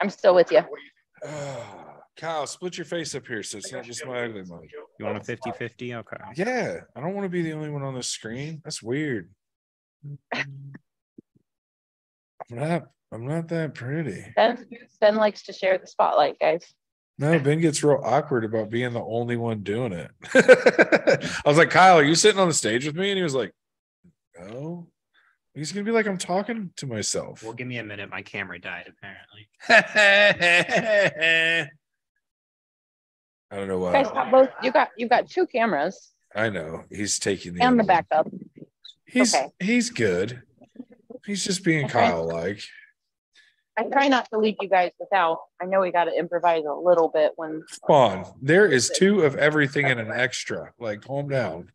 [0.00, 0.62] I'm still with you.
[2.16, 4.64] Kyle, split your face up here so it's not just my ugly mug.
[4.98, 5.94] You want a 50 50?
[5.94, 6.16] Okay.
[6.34, 8.60] Yeah, I don't want to be the only one on the screen.
[8.64, 9.30] That's weird.
[10.34, 10.72] I'm
[12.50, 12.86] not.
[13.12, 14.24] I'm not that pretty.
[14.34, 14.66] Ben,
[15.00, 16.74] ben likes to share the spotlight, guys.
[17.18, 20.10] No, Ben gets real awkward about being the only one doing it.
[20.34, 23.10] I was like, Kyle, are you sitting on the stage with me?
[23.10, 23.52] And he was like,
[24.38, 24.86] No.
[25.54, 27.42] He's gonna be like, I'm talking to myself.
[27.42, 28.10] Well, give me a minute.
[28.10, 29.48] My camera died, apparently.
[33.50, 33.96] I don't know why.
[33.98, 34.48] You guys got both.
[34.62, 38.28] You got you got two cameras I know he's taking the and the backup.
[39.06, 39.48] He's Okay.
[39.60, 40.42] he's good.
[41.24, 41.92] He's just being Okay.
[41.92, 42.60] Kyle like.
[43.78, 45.38] I try not to leave you guys without.
[45.60, 47.62] I know we got to improvise a little bit when.
[47.68, 50.72] Spawn, there is two of everything and an extra.
[50.78, 51.70] Like, calm down.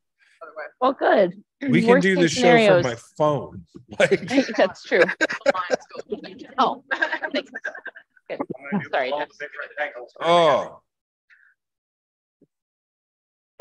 [0.79, 1.43] Well, good.
[1.61, 2.81] We can Worst do case the show scenarios.
[2.81, 3.65] from my phone.
[3.99, 5.03] Like, That's true.
[6.57, 6.83] Oh.
[8.91, 9.11] Sorry.
[9.11, 9.27] Jeff.
[10.21, 10.81] oh,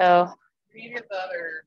[0.00, 0.33] So
[0.74, 1.64] you get the other,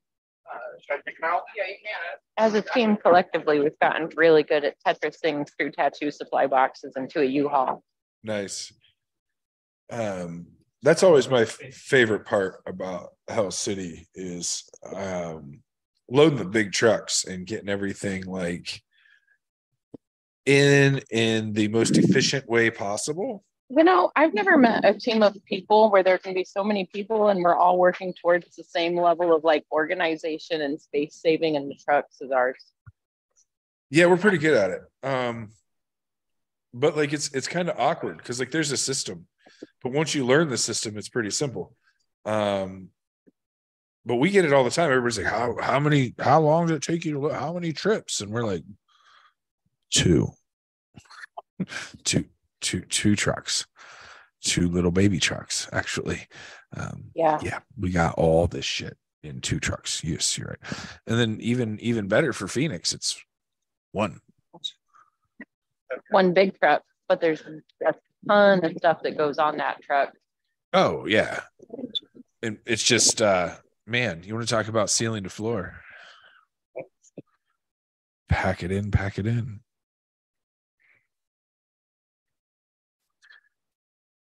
[0.82, 1.42] should I take them out?
[1.56, 2.20] Yeah, you can.
[2.38, 7.22] as a team collectively, we've gotten really good at Tetrising through tattoo supply boxes into
[7.22, 7.84] a U-Haul.
[8.24, 8.72] nice.
[9.92, 10.48] Um,
[10.82, 14.64] that's always my f- favorite part about Hell City is
[14.96, 15.62] um
[16.10, 18.82] loading the big trucks and getting everything like
[20.46, 23.44] in in the most efficient way possible.
[23.76, 26.86] You know, I've never met a team of people where there can be so many
[26.86, 31.56] people and we're all working towards the same level of like organization and space saving
[31.56, 32.64] in the trucks as ours.
[33.90, 34.82] Yeah, we're pretty good at it.
[35.02, 35.50] Um,
[36.74, 39.28] but like it's it's kind of awkward because like there's a system,
[39.82, 41.76] but once you learn the system, it's pretty simple.
[42.26, 42.90] Um,
[44.06, 44.90] but we get it all the time.
[44.90, 46.14] Everybody's like, "How how many?
[46.20, 47.20] How long does it take you to?
[47.20, 48.64] lo- How many trips?" And we're like,
[49.92, 50.30] two,
[52.04, 52.26] two,
[52.64, 53.68] two, two trucks,
[54.44, 56.28] two little baby trucks, actually.
[56.76, 57.40] Um, Yeah.
[57.44, 60.04] yeah, we got all this shit in two trucks.
[60.04, 60.74] Yes, you're right.
[61.06, 63.22] And then even even better for Phoenix, it's
[63.92, 64.20] one.
[66.10, 67.42] One big truck, but there's
[67.86, 67.94] a
[68.28, 70.14] ton of stuff that goes on that truck.
[70.74, 71.42] Oh yeah.
[72.42, 73.52] And it's just uh
[73.86, 75.76] man, you want to talk about ceiling to floor.
[78.30, 79.60] Pack it in, pack it in.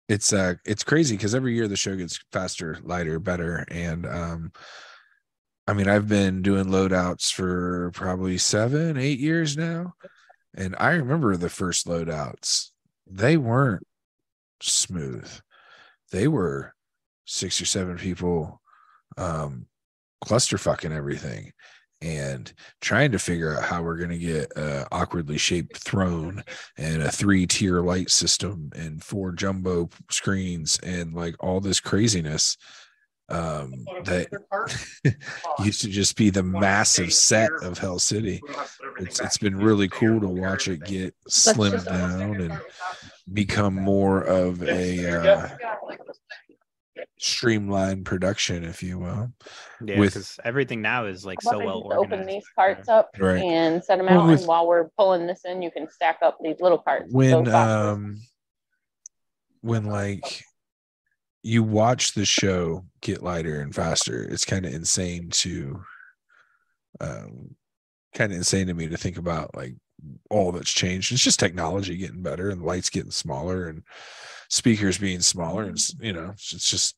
[0.09, 3.65] It's uh it's crazy because every year the show gets faster, lighter, better.
[3.71, 4.53] And um
[5.67, 9.95] I mean I've been doing loadouts for probably seven, eight years now.
[10.55, 12.71] And I remember the first loadouts.
[13.07, 13.87] They weren't
[14.63, 15.31] smooth.
[16.13, 16.75] They were
[17.25, 18.61] six or seven people
[19.17, 19.67] um
[20.23, 21.53] cluster fucking everything
[22.01, 26.43] and trying to figure out how we're going to get a awkwardly shaped throne
[26.77, 32.57] and a three tier light system and four jumbo screens and like all this craziness
[33.31, 33.73] um
[34.05, 34.29] that
[35.65, 38.39] used to just be the massive set of hell city.
[38.99, 42.61] It's it's been really cool to watch it get slimmed down and
[43.33, 45.49] become more of a uh,
[47.25, 49.33] streamlined production, if you will.
[49.85, 52.13] Yeah, With- because everything now is like so well organized.
[52.13, 53.43] Open these parts up Right.
[53.43, 56.19] and set them Well, out, with- and while we're pulling this in, you can stack
[56.23, 57.13] up these little parts.
[57.13, 58.21] When um
[59.63, 60.45] when like
[61.43, 65.83] you watch the show get lighter and faster, it's kind of insane to
[67.01, 67.55] um
[68.15, 69.75] kind of insane to me to think about like
[70.31, 71.13] all that's changed.
[71.13, 73.83] It's just technology getting better and lights getting smaller and
[74.51, 76.97] speakers being smaller and you know, it's it's just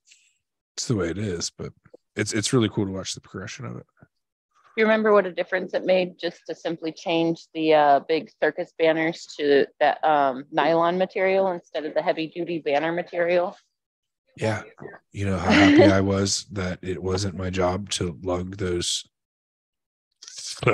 [0.77, 1.73] it's the way it is, but
[2.17, 3.87] it's it's really cool to watch the progression of it.
[4.01, 8.31] Do you remember what a difference it made just to simply change the uh, big
[8.43, 13.57] circus banners to that um, nylon material instead of the heavy duty banner material?
[14.37, 14.65] Yeah.
[15.13, 19.07] You know how happy I was that it wasn't my job to lug those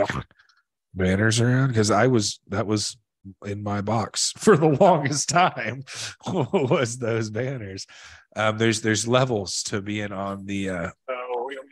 [0.94, 2.96] banners around because I was that was
[3.44, 5.85] in my box for the longest time
[6.26, 7.87] was those banners.
[8.37, 10.90] Um there's there's levels to being on the uh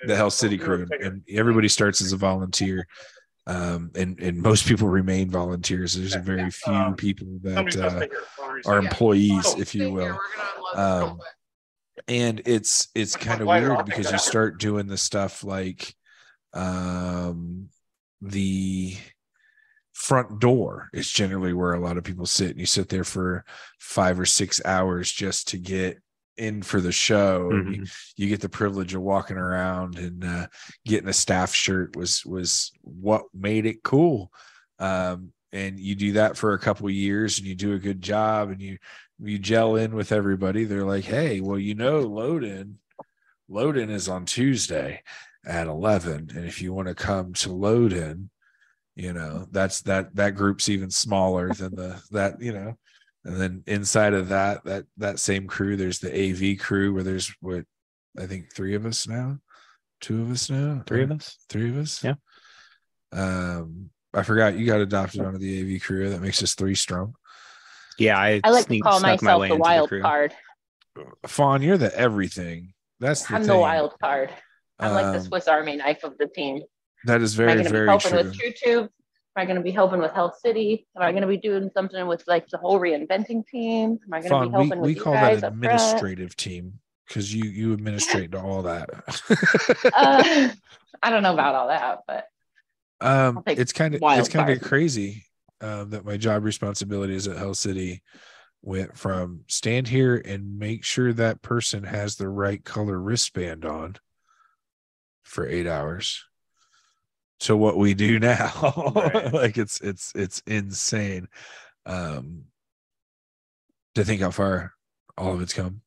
[0.06, 2.86] the Hell City crew and everybody starts as a volunteer.
[3.46, 5.94] Um and and most people remain volunteers.
[5.94, 10.18] There's a very few people that uh, are employees, if you will.
[10.74, 11.20] Um,
[12.08, 15.94] and it's it's kind of weird because you start doing the stuff like
[16.52, 17.68] um
[18.22, 18.96] the
[20.00, 23.44] front door is generally where a lot of people sit and you sit there for
[23.78, 25.98] five or six hours just to get
[26.38, 27.84] in for the show and you,
[28.16, 30.46] you get the privilege of walking around and uh,
[30.86, 34.32] getting a staff shirt was was what made it cool.
[34.78, 38.00] Um, and you do that for a couple of years and you do a good
[38.00, 38.78] job and you
[39.18, 40.64] you gel in with everybody.
[40.64, 42.78] They're like hey well you know load in
[43.50, 45.02] load in is on tuesday
[45.44, 48.30] at 11 and if you want to come to load in
[49.00, 52.74] you know that's that that group's even smaller than the that you know
[53.24, 57.32] and then inside of that that that same crew there's the av crew where there's
[57.40, 57.64] what
[58.18, 59.38] i think three of us now
[60.00, 61.38] two of us now Three of us.
[61.48, 62.14] three of us Yeah.
[63.12, 67.14] um i forgot you got adopted onto the av crew that makes us three strong
[67.98, 70.02] Yeah, I, I like to call snuck my myself the wild crew.
[70.02, 70.34] card.
[71.26, 73.52] fawn you're the everything that's the I'm thing.
[73.52, 74.28] the wild card.
[74.78, 76.60] I'm like the Um, Swiss Army knife of the team.
[77.04, 78.90] That is very, Am I very going to be helping true with True Tube?
[79.36, 80.86] Am I going to be helping with Hell City?
[80.96, 83.98] Am I going to be doing something with like the whole reinventing team?
[84.04, 87.44] Am I going to be we, helping with we call that administrative team because you
[87.44, 88.88] you administrate to all that
[89.94, 90.48] Uh,
[91.02, 92.26] I don't know about all that, but
[93.00, 95.24] um it's kind of it's kind of crazy
[95.60, 98.02] um that my job responsibilities at Hell City
[98.62, 103.96] went from stand here and make sure that person has the right color wristband on
[105.22, 106.24] for eight hours
[107.40, 108.52] to what we do now.
[108.94, 109.32] Right.
[109.32, 111.28] like it's it's it's insane
[111.86, 112.44] um
[113.94, 114.74] to think how far
[115.18, 115.80] all of it's come.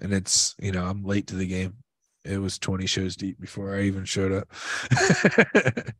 [0.00, 1.76] And it's you know i'm late to the game.
[2.24, 4.48] It was 20 shows deep before i even showed up.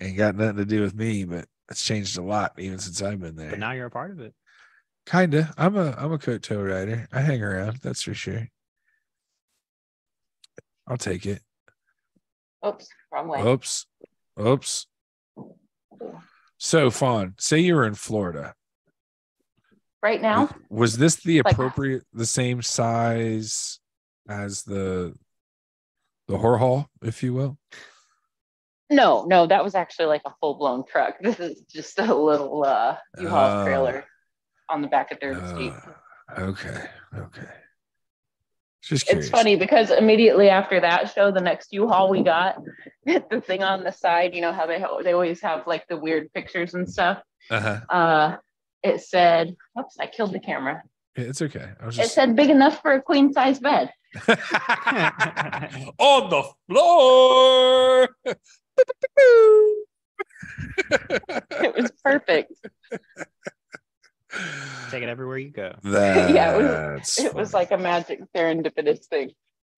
[0.00, 3.20] Ain't got nothing to do with me but it's changed a lot even since i've
[3.20, 3.50] been there.
[3.50, 4.34] But now you're a part of it.
[5.06, 5.52] kinda.
[5.58, 7.06] I'm a i'm a coat toe rider.
[7.12, 8.48] I hang around that's for sure.
[10.88, 11.42] I'll take it
[12.66, 13.40] oops, wrong way.
[13.42, 13.86] oops
[14.40, 14.86] oops
[16.58, 18.54] so fawn say you were in florida
[20.02, 23.78] Right now, was this the Like- appropriate the same size
[24.28, 25.14] as the
[26.26, 27.56] the whore hall if you will
[28.90, 31.14] no, no, that was actually like a full blown truck.
[31.22, 33.64] This is just a little uh, U-Haul Oh.
[33.64, 34.04] trailer
[34.68, 35.72] on the back of Jeep.
[36.36, 36.84] Uh, okay
[37.16, 37.48] okay
[38.88, 39.26] just curious.
[39.26, 42.62] It's funny because immediately after that show, the next U-Haul we got,
[43.06, 46.32] the thing on the side, you know how they they always have like the weird
[46.32, 47.22] pictures and stuff.
[47.50, 48.36] uh-huh Uh,
[48.82, 50.82] it said, "Oops, I killed the camera."
[51.14, 53.92] It's okay i was It said big enough for a queen size bed.
[55.98, 58.08] on the floor
[61.50, 62.52] It was perfect.
[64.90, 65.74] Take it everywhere you go.
[65.84, 69.30] Yeah, it was- it was like a magic serendipitous thing.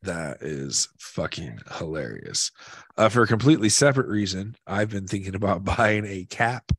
[0.03, 2.51] That is fucking hilarious.
[2.97, 6.71] Uh, for a completely separate reason, I've been thinking about buying a cap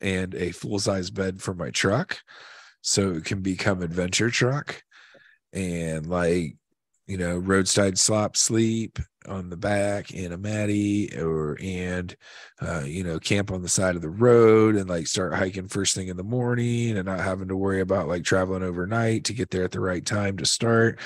[0.00, 2.18] and a full size bed for my truck
[2.80, 4.82] so it can become adventure truck
[5.52, 6.56] and like
[7.12, 8.98] you know roadside slop sleep
[9.28, 12.16] on the back in a matty or and
[12.62, 15.94] uh, you know camp on the side of the road and like start hiking first
[15.94, 19.50] thing in the morning and not having to worry about like traveling overnight to get
[19.50, 20.98] there at the right time to start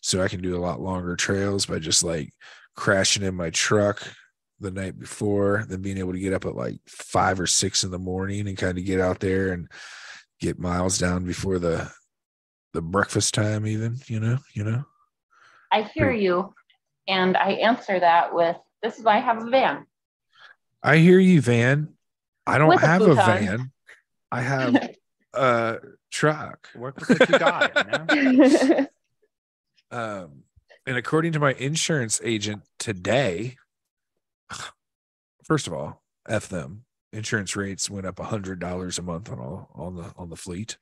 [0.00, 2.32] so I can do a lot longer trails by just like
[2.74, 4.02] crashing in my truck
[4.60, 7.90] the night before, then being able to get up at like five or six in
[7.90, 9.68] the morning and kind of get out there and
[10.40, 11.90] get miles down before the
[12.72, 14.84] the breakfast time even, you know, you know.
[15.72, 16.54] I hear you,
[17.06, 19.86] and I answer that with, "This is why I have a van."
[20.82, 21.94] I hear you, Van.
[22.46, 23.16] I don't With have a futon.
[23.26, 23.72] van.
[24.32, 24.90] I have
[25.34, 25.78] a
[26.10, 26.68] truck.
[26.74, 28.16] Work with what you got.
[28.16, 28.86] You know?
[29.92, 30.44] Um,
[30.86, 33.56] and according to my insurance agent today,
[35.44, 36.84] first of all, F them.
[37.12, 40.36] Insurance rates went up a hundred dollars a month on all on the on the
[40.36, 40.76] fleet.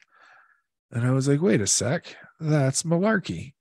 [0.92, 3.54] And I was like, wait a sec, that's malarkey.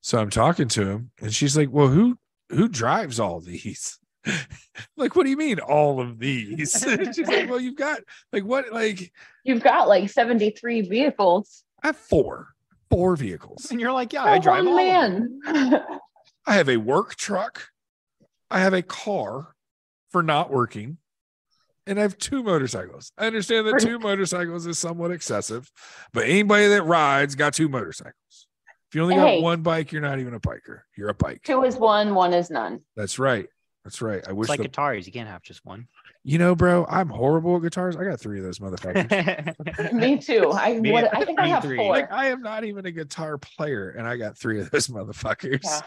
[0.00, 2.18] So I'm talking to him, and she's like, Well, who
[2.50, 3.98] who drives all these?
[4.96, 6.72] like, what do you mean all of these?
[7.14, 8.00] she's like, Well, you've got
[8.32, 9.12] like what like
[9.44, 11.64] You've got like seventy-three vehicles.
[11.82, 12.48] I have four,
[12.90, 13.70] four vehicles.
[13.70, 15.40] And you're like, yeah, For I drive one all of them.
[15.44, 15.84] man.
[16.46, 17.68] I have a work truck.
[18.50, 19.54] I have a car
[20.10, 20.98] for not working.
[21.86, 23.12] And I have two motorcycles.
[23.16, 25.70] I understand that two motorcycles is somewhat excessive,
[26.12, 28.47] but anybody that rides got two motorcycles.
[28.88, 29.40] If you only got Hey.
[29.42, 30.80] one bike, you're not even a biker.
[30.96, 31.42] You're a bike.
[31.44, 32.80] Two is one, one is none.
[32.96, 33.46] That's right.
[33.84, 34.22] That's right.
[34.26, 35.06] I wish It's like the, guitars.
[35.06, 35.88] You can't have just one.
[36.24, 37.96] You know, bro, I'm horrible at guitars.
[37.96, 39.92] I got three of those motherfuckers.
[39.92, 40.50] Me too.
[40.54, 41.76] I Me what, I think I have three.
[41.76, 41.88] four.
[41.90, 45.62] like I am not even a guitar player, and I got three of those motherfuckers.
[45.64, 45.80] Yeah.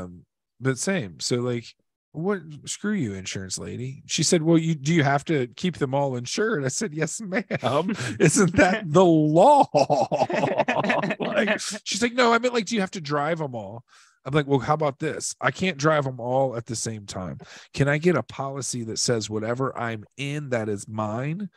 [0.00, 0.24] Um,
[0.60, 1.20] but same.
[1.20, 1.66] So like,
[2.12, 2.40] what?
[2.64, 4.02] Screw you, insurance lady.
[4.06, 7.20] She said, "Well, you do you have to keep them all insured?" I said, "Yes,
[7.20, 7.44] ma'am.
[7.62, 7.94] Um.
[8.20, 9.66] Isn't that the law?"
[11.20, 13.84] like, she's like, "No, I meant like, do you have to drive them all?"
[14.24, 15.34] I'm like, "Well, how about this?
[15.40, 17.38] I can't drive them all at the same time.
[17.74, 21.48] Can I get a policy that says whatever I'm in that is mine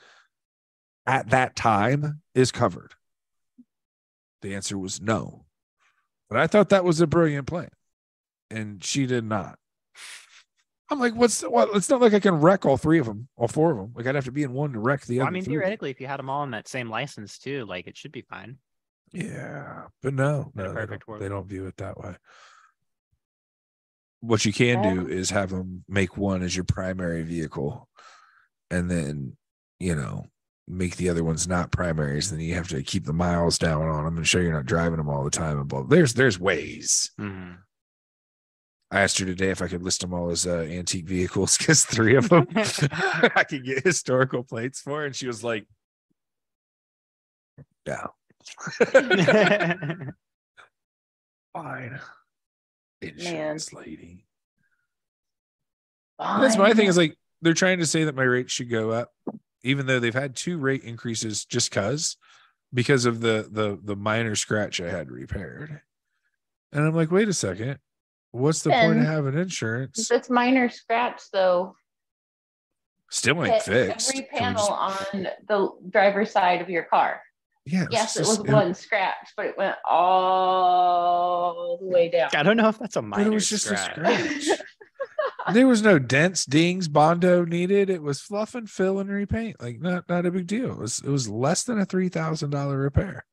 [1.08, 2.94] at that time is covered?"
[4.44, 5.46] The answer was no.
[6.30, 7.70] But I thought that was a brilliant plan.
[8.52, 9.58] And she did not.
[10.94, 11.70] I'm like, what's what?
[11.76, 13.92] It's not like I can wreck all three of them, all four of them.
[13.96, 15.32] Like I'd have to be in one to wreck the Well, other.
[15.32, 15.54] I mean, three.
[15.56, 18.22] theoretically, if you had them all in that same license too, like it should be
[18.22, 18.58] fine.
[19.12, 22.16] Yeah, but no, In no, they don't, they don't view it that way.
[24.22, 27.90] What you can do is have them make one as your primary vehicle,
[28.72, 29.36] and then
[29.80, 30.26] you know
[30.68, 32.32] make the other ones not primaries.
[32.32, 34.98] Then you have to keep the miles down on them and show you're not driving
[34.98, 35.60] them all the time.
[35.60, 35.84] And blah.
[35.84, 37.12] There's there's ways.
[37.20, 37.58] Mhm.
[38.94, 41.84] I asked her today if I could list them all as uh, antique vehicles because
[41.84, 45.66] three of them I could get historical plates for, and she was like,
[47.88, 48.14] "No,
[51.54, 52.00] fine."
[53.02, 54.26] Insurance lady.
[56.20, 58.92] And That's my thing is like they're trying to say that my rates should go
[58.92, 59.12] up,
[59.64, 62.16] even though they've had two rate increases just cause
[62.72, 65.82] because of the the the minor scratch I had repaired.
[66.72, 67.80] And I'm like, wait a second.
[68.34, 70.00] What's the point of having insurance?
[70.12, 71.76] If it's minor scratch though,
[73.12, 74.10] Still ain't hit fixed.
[74.10, 74.72] every panel just-
[75.14, 77.22] on the driver's side of your car.
[77.66, 82.32] yeah, Yes, it just- was one scratch, but it went all the way down.
[82.36, 83.98] I don't know if that's a But minor it was just scratch.
[84.00, 84.60] a scratch.
[85.54, 87.92] there was no dents, dings, bondo needed.
[87.92, 89.62] It was fluff and fill and repaint.
[89.62, 90.72] Like not not a big deal.
[90.72, 93.26] It was it was less than a three thousand dollar repair.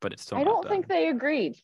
[0.00, 0.38] but it's still.
[0.38, 1.56] I don't think they agreed.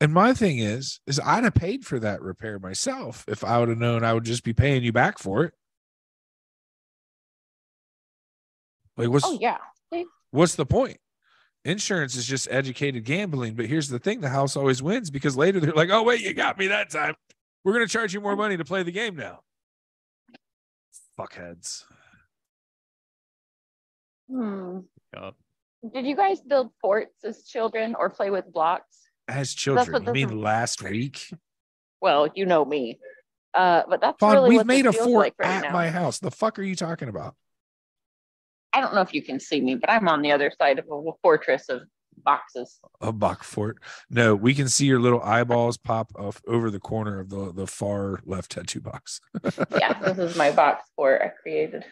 [0.00, 3.68] And my thing is, is I'd have paid for that repair myself if I would
[3.68, 5.54] have known I would just be paying you back for it.
[8.96, 9.58] Like what's Oh yeah.
[10.30, 10.98] what's the point?
[11.64, 15.60] Insurance is just educated gambling, but here's the thing: the house always wins because later
[15.60, 17.14] they're like, "Oh wait, you got me that time.
[17.64, 19.40] We're gonna charge you more money to play the game now."
[21.18, 21.84] Fuckheads.
[24.30, 24.80] Hmm.
[25.14, 25.36] Yup.
[25.92, 29.03] Did you guys build forts as children or play with blocks?
[29.28, 31.30] As children, you mean last week?
[32.00, 32.98] Well, you know me.
[33.54, 35.72] Uh, but that's Fun, really we've made a fort like right at now.
[35.72, 36.18] my house.
[36.18, 37.34] The fuck are you talking about?
[38.72, 40.86] I don't know if you can see me, but I'm on the other side of
[40.90, 41.82] a fortress of
[42.16, 42.80] boxes.
[43.00, 43.78] A box fort?
[44.10, 47.66] No, we can see your little eyeballs pop off over the corner of the the
[47.66, 49.20] far left tattoo box.
[49.78, 51.84] Yeah, this is my box fort I created.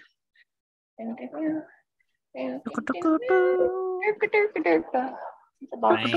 [5.63, 6.11] It's a box.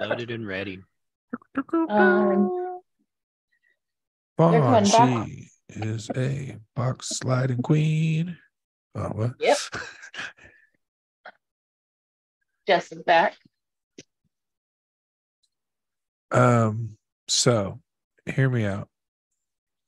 [0.00, 0.80] Loaded and ready.
[1.88, 2.80] Um,
[4.36, 4.62] back.
[4.62, 8.36] Banshee is a box sliding queen.
[8.94, 9.32] Oh, what?
[9.40, 9.56] Yep.
[12.66, 13.36] Jess is back.
[16.30, 16.96] Um.
[17.28, 17.80] So,
[18.26, 18.88] hear me out.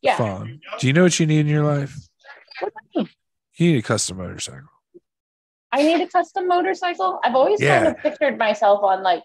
[0.01, 0.17] Yeah.
[0.17, 1.97] Fawn, do you know what you need in your life?
[2.61, 3.11] What do you mean?
[3.57, 4.69] You need a custom motorcycle.
[5.75, 7.18] I need a custom motorcycle.
[7.25, 9.22] I've always kind of pictured myself on like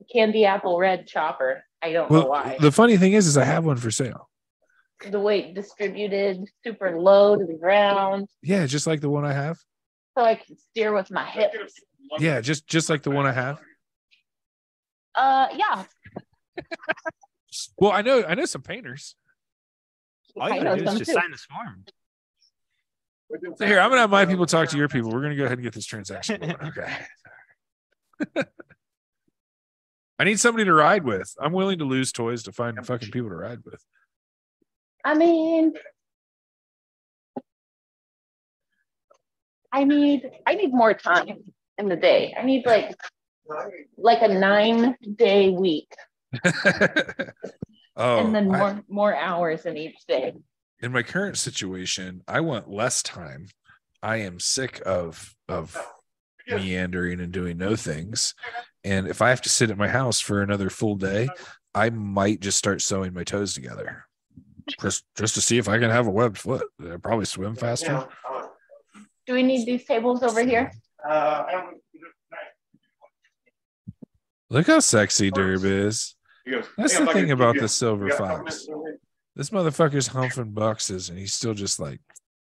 [0.00, 1.64] a candy apple red chopper.
[1.82, 2.56] I don't know why.
[2.60, 4.30] the funny thing is, is I have one for sale.
[5.10, 9.58] the weight distributed super low to the ground Yeah, just like the one I have.
[10.16, 11.74] so I can steer with my hips.
[12.18, 13.60] Yeah, just just like the one I have.
[15.14, 15.84] Uh, yeah.
[17.78, 19.14] Well, I know I know some painters.
[20.40, 21.12] All you gotta do is just too.
[21.12, 21.84] sign this form.
[23.56, 25.10] So here, I'm gonna have my people talk to your people.
[25.10, 26.40] We're gonna go ahead and get this transaction.
[26.40, 26.56] going.
[26.66, 28.42] Okay.
[30.18, 31.34] I need somebody to ride with.
[31.40, 33.82] I'm willing to lose toys to find fucking people to ride with.
[35.04, 35.72] I mean,
[39.72, 41.42] I need I need more time
[41.78, 42.34] in the day.
[42.38, 42.94] I need like
[43.96, 45.92] like a nine day week
[47.96, 50.34] oh, and then I- more more hours in each day.
[50.82, 53.46] In my current situation, I want less time.
[54.02, 55.76] I am sick of of
[56.48, 58.34] meandering and doing no things.
[58.82, 61.28] And if I have to sit at my house for another full day,
[61.72, 64.04] I might just start sewing my toes together.
[64.80, 66.66] Just just to see if I can have a webbed foot.
[66.84, 68.08] I'll probably swim faster.
[69.26, 70.72] Do we need these tables over here?
[71.08, 71.62] Uh,
[74.50, 76.14] Look how sexy Derb is.
[76.76, 78.68] That's the thing about the silver you got a couple fox.
[79.36, 82.00] Minutes over here?" This motherfucker's humping boxes and he's still just like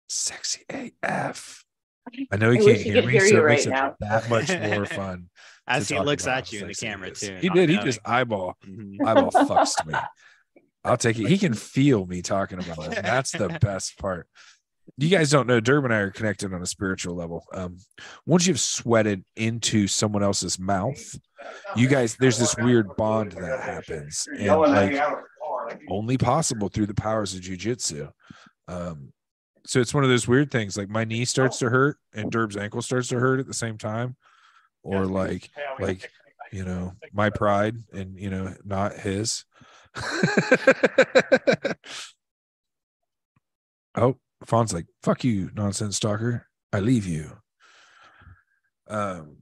[0.07, 0.63] sexy
[1.03, 1.63] AF.
[2.31, 3.67] I know he I can't wish he hear me, hear so you it makes right
[3.67, 3.95] it now.
[3.99, 5.29] that much more fun.
[5.67, 7.37] As he looks at you in the camera too.
[7.39, 7.69] He not did.
[7.69, 7.85] He knowing.
[7.85, 8.95] just eyeball Mhm.
[9.05, 9.93] eyeball fucks me.
[10.83, 11.27] I'll take it.
[11.27, 12.97] He can feel me talking about it.
[12.97, 14.27] and That's the best part.
[14.97, 17.45] You guys don't know, Derb and I are connected on a spiritual level.
[17.53, 17.77] Um,
[18.25, 20.99] once you've sweated into someone else's mouth,
[21.75, 24.99] you guys, there's this weird bond that happens, and like
[25.89, 28.11] only possible through the powers of jujitsu.
[28.67, 29.13] Um,
[29.65, 30.77] so it's one of those weird things.
[30.77, 33.77] Like my knee starts to hurt, and Derb's ankle starts to hurt at the same
[33.77, 34.15] time,
[34.83, 36.09] or like like
[36.51, 39.45] you know my pride and you know not his
[43.95, 47.37] oh fawn's like fuck you nonsense stalker i leave you
[48.87, 49.37] um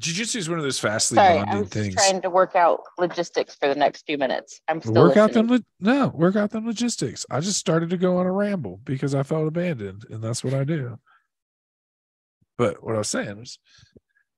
[0.00, 1.94] jiu-jitsu is one of those fastly Sorry, bonding just things.
[1.94, 4.60] trying to work out logistics for the next few minutes.
[4.66, 5.46] I'm still work out listening.
[5.48, 7.24] them lo- no work out them logistics.
[7.30, 10.54] I just started to go on a ramble because i felt abandoned and that's what
[10.54, 10.98] i do.
[12.58, 13.58] But what i was saying was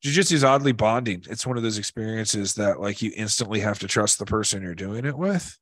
[0.02, 1.22] jiu-jitsu is oddly bonding.
[1.30, 4.74] It's one of those experiences that like you instantly have to trust the person you're
[4.74, 5.56] doing it with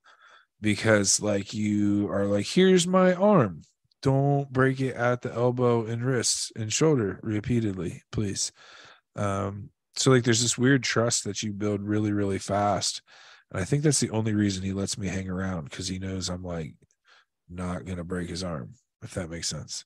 [0.62, 3.62] because like you are like here's my arm.
[4.03, 8.51] Don't break it at the elbow and wrist and shoulder repeatedly please.
[9.14, 9.68] Um
[10.01, 13.03] so like there's this weird trust that you build really really fast
[13.53, 16.28] and I think that's the only reason he lets me hang around because he knows
[16.28, 16.74] I'm like
[17.48, 19.84] not gonna break his arm, if that makes sense.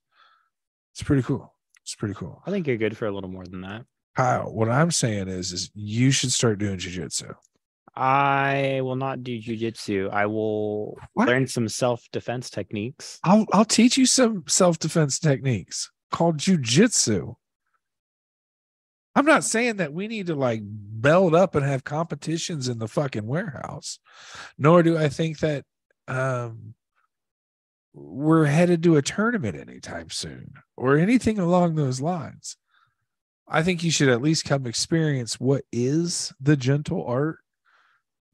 [0.93, 1.55] It's pretty cool.
[1.83, 2.43] It's pretty cool.
[2.47, 3.85] I think you're good for a little more than that.
[4.17, 7.35] Kyle, what I'm saying is, is you should start doing jujitsu.
[7.97, 10.11] I will not do jujitsu.
[10.11, 11.29] I will What?
[11.29, 13.19] learn some self defense techniques.
[13.25, 17.35] I'll I'll teach you some self defense techniques called jujitsu.
[19.15, 22.89] I'm not saying that we need to like belt up and have competitions in the
[22.89, 23.99] fucking warehouse,
[24.59, 25.65] nor do I think that
[26.09, 26.75] um
[27.93, 32.57] we're headed to a tournament anytime soon or anything along those lines.
[33.47, 37.39] I think you should at least come experience what is the gentle art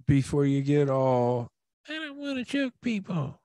[0.06, 1.50] before you get all
[1.88, 3.40] I don't want to choke people.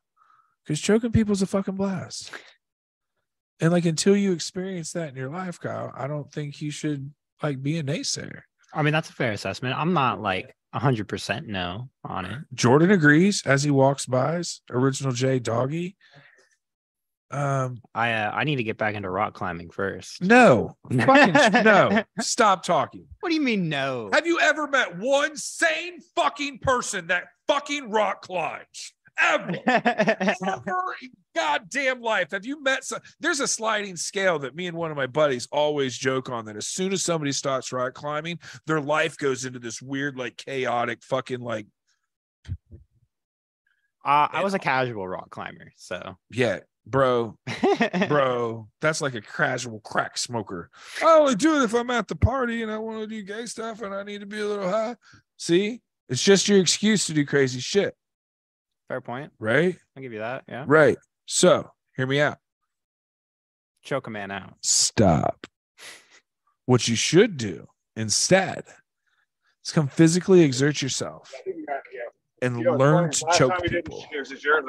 [0.63, 2.31] Because choking people is a fucking blast.
[3.59, 7.13] And like until you experience that in your life, Kyle, I don't think you should
[7.41, 8.41] like be a naysayer.
[8.73, 9.77] I mean, that's a fair assessment.
[9.77, 12.39] I'm not like 100% no on it.
[12.53, 14.41] Jordan agrees as he walks by.
[14.69, 15.95] Original J Doggy.
[17.31, 20.21] Um, I uh, I need to get back into rock climbing first.
[20.21, 21.33] no, fucking
[21.63, 22.03] no.
[22.19, 23.07] Stop talking.
[23.19, 24.09] What do you mean no?
[24.13, 28.93] Have you ever met one sane fucking person that fucking rock climbs?
[29.17, 29.55] Ever?
[29.67, 32.31] Ever in goddamn life.
[32.31, 35.47] Have you met some there's a sliding scale that me and one of my buddies
[35.51, 39.59] always joke on that as soon as somebody starts rock climbing their life goes into
[39.59, 41.67] this weird like chaotic fucking like
[44.03, 46.17] Uh, I was a casual rock climber, so.
[46.31, 47.35] Yeah bro
[48.07, 50.69] bro that's like a casual crack smoker.
[51.03, 53.47] I only do it if i'm at the party and i want to do gay
[53.47, 54.95] stuff and i need to be a little high.
[55.37, 55.81] See?
[56.07, 57.95] It's just your excuse to do crazy shit
[58.87, 59.31] Fair point.
[59.39, 60.43] right I'll give you that.
[60.47, 60.63] Yeah.
[60.67, 62.37] right so hear me out
[63.83, 64.53] Choke a man out.
[64.61, 65.45] stop.
[66.65, 68.63] What you should do instead
[69.63, 71.31] is come physically exert yourself
[72.41, 74.03] and You know, learn it's to last choke time we did- people.
[74.13, 74.61] It was this year,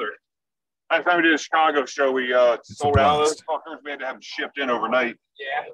[0.91, 3.65] Last time we did a Chicago show, we uh a sold out those blast.
[3.67, 3.77] fuckers.
[3.83, 5.17] We had to have them shipped in overnight.
[5.39, 5.65] Yeah.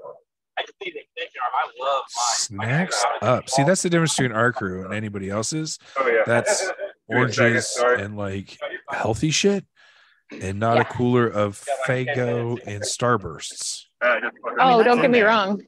[0.57, 1.53] I can see the extension arm.
[1.55, 2.67] I love mine.
[2.69, 3.49] Snacks up.
[3.49, 5.77] See, that's the difference between our crew and anybody else's.
[5.99, 6.61] Oh yeah, That's
[7.13, 8.57] Give second, Oranges and like
[8.89, 9.65] healthy shit,
[10.31, 13.85] and not a cooler of Faygo and Starbursts.
[14.01, 14.15] Uh,
[14.59, 15.61] Oh, don't get me wrong.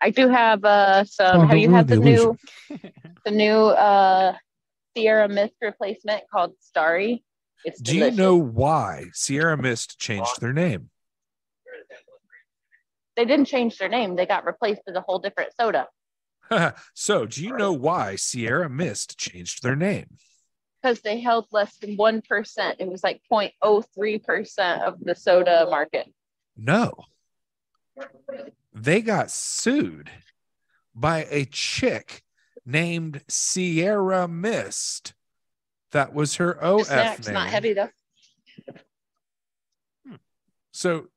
[0.00, 1.42] I do have uh some.
[1.42, 2.36] Oh, have you had the new
[3.24, 4.34] the new uh
[4.96, 7.24] Sierra Mist replacement called Starry?
[7.64, 10.90] It's Do you know why Sierra Mist changed their name?
[13.16, 14.14] they didn't change their name?
[14.14, 15.88] They got replaced with a whole different soda
[16.94, 20.18] so, do you know why Sierra Mist changed their name?
[20.88, 22.76] Because they held less than one percent.
[22.80, 26.12] It was like 0.03 percent of the soda market.
[26.56, 26.94] No.
[28.72, 30.10] They got sued
[30.94, 32.22] by a chick
[32.64, 35.14] named Sierra Mist.
[35.92, 37.34] That was her The OF snack's name.
[37.34, 37.88] not heavy though.
[40.06, 40.14] Hmm.
[40.70, 41.08] So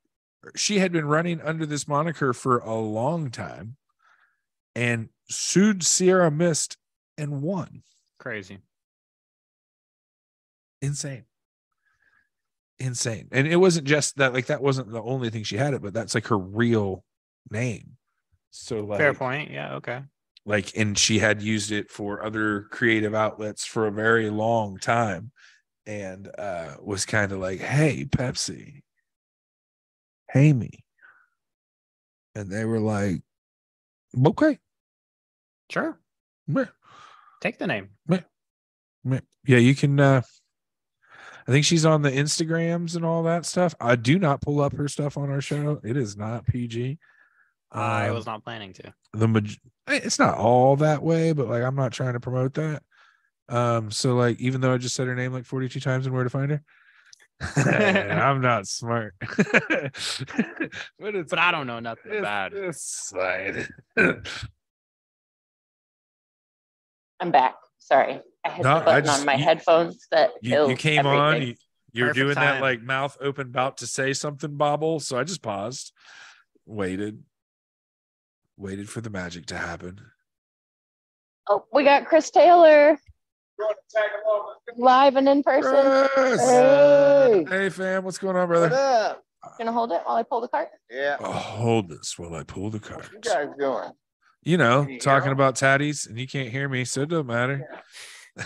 [0.55, 3.78] she had been running under this moniker for a long time
[4.76, 6.78] and sued Sierra Mist
[7.17, 7.84] and won.
[8.17, 8.59] Crazy.
[10.82, 11.25] Insane.
[12.79, 13.27] Insane.
[13.32, 15.93] And it wasn't just that, like, that wasn't the only thing she had it, but
[15.93, 17.03] that's like her real
[17.51, 17.97] name.
[18.49, 19.51] So, like, Fair point.
[19.51, 19.75] Yeah.
[19.75, 20.01] Okay.
[20.45, 25.32] like and she had used it for other creative outlets for a very long time
[25.86, 28.82] and uh was kind of like, "Hey, Pepsi,
[30.32, 30.84] pay me,"
[32.36, 33.21] and they were like,
[34.25, 34.59] "Okay,
[35.69, 35.99] Sure.
[36.47, 36.65] meh,
[37.39, 37.89] Take the name.
[38.07, 38.21] meh."
[39.45, 40.21] yeah, you can." uh
[41.48, 43.74] I think she's on the Instagrams and all that stuff.
[43.80, 45.80] I do not pull up her stuff on our show.
[45.84, 46.98] It is not PG.
[47.72, 48.94] I Um, was not planning to.
[49.14, 52.54] the maj- eh, it's not all that way, but like I'm not trying to promote
[52.56, 52.84] that.
[53.50, 56.24] Um, so like even though I just said her name like 42 times and where
[56.24, 56.62] to find her,
[57.56, 59.16] I'm not smart.
[59.20, 62.64] but it's But I don't know nothing it's, about it.
[62.66, 63.14] it's.
[67.20, 67.56] I'm back.
[67.78, 68.22] Sorry.
[68.44, 71.06] I hit No, the button just- on my you- headphones that you, you kills came
[71.06, 71.48] on, everything.
[71.50, 71.56] you,
[71.94, 75.00] you're Perfect doing that like mouth open, about to say something, bobble.
[75.00, 75.92] So I just paused,
[76.66, 77.24] waited,
[78.58, 80.00] waited for the magic to happen.
[81.50, 82.98] Oh, we got Chris Taylor
[84.78, 86.08] live and in person.
[86.14, 86.39] Chris!
[86.42, 87.46] Hey.
[87.48, 88.76] Hey fam, what's going on, What brother?
[88.76, 89.24] up?
[89.58, 90.70] Gonna hold it while I pull the cart.
[90.89, 91.18] Yeah.
[91.20, 93.12] Oh, hold this while I pull the cart.
[93.14, 93.92] What you guys doing?
[94.44, 95.34] You know, you talking him?
[95.34, 97.68] about tatties, and you can't hear me, so it doesn't matter.
[98.39, 98.45] Oh,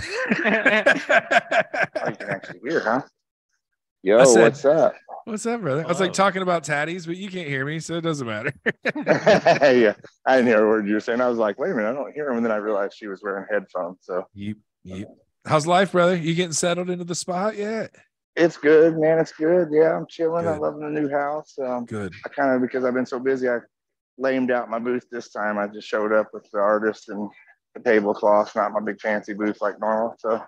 [2.09, 3.01] you can actually hear, huh?
[4.03, 4.95] Yo, said- what's up?
[5.25, 5.83] What's up, brother?
[5.83, 8.53] I was like talking about tatties, but you can't hear me, so it doesn't matter.
[8.85, 9.93] yeah,
[10.27, 11.19] I didn't hear a word you were saying.
[11.19, 12.37] I was like, wait a minute, I don't hear him.
[12.37, 13.97] And then I realized she was wearing headphones.
[14.01, 15.07] So Yep, yep.
[15.47, 16.15] How's life, brother?
[16.15, 17.95] You getting settled into the spot yet?
[18.35, 19.17] it's good, man.
[19.17, 19.69] It's good.
[19.71, 20.47] Yeah, I'm chilling.
[20.47, 21.57] I'm loving the new house.
[21.57, 22.13] Um, Good.
[22.25, 23.59] I kind of, because I've been so busy, I
[24.17, 25.57] lamed out my booth this time.
[25.57, 27.29] I just showed up with the artist and
[27.75, 30.15] the tablecloth, not my big fancy booth like normal.
[30.19, 30.43] So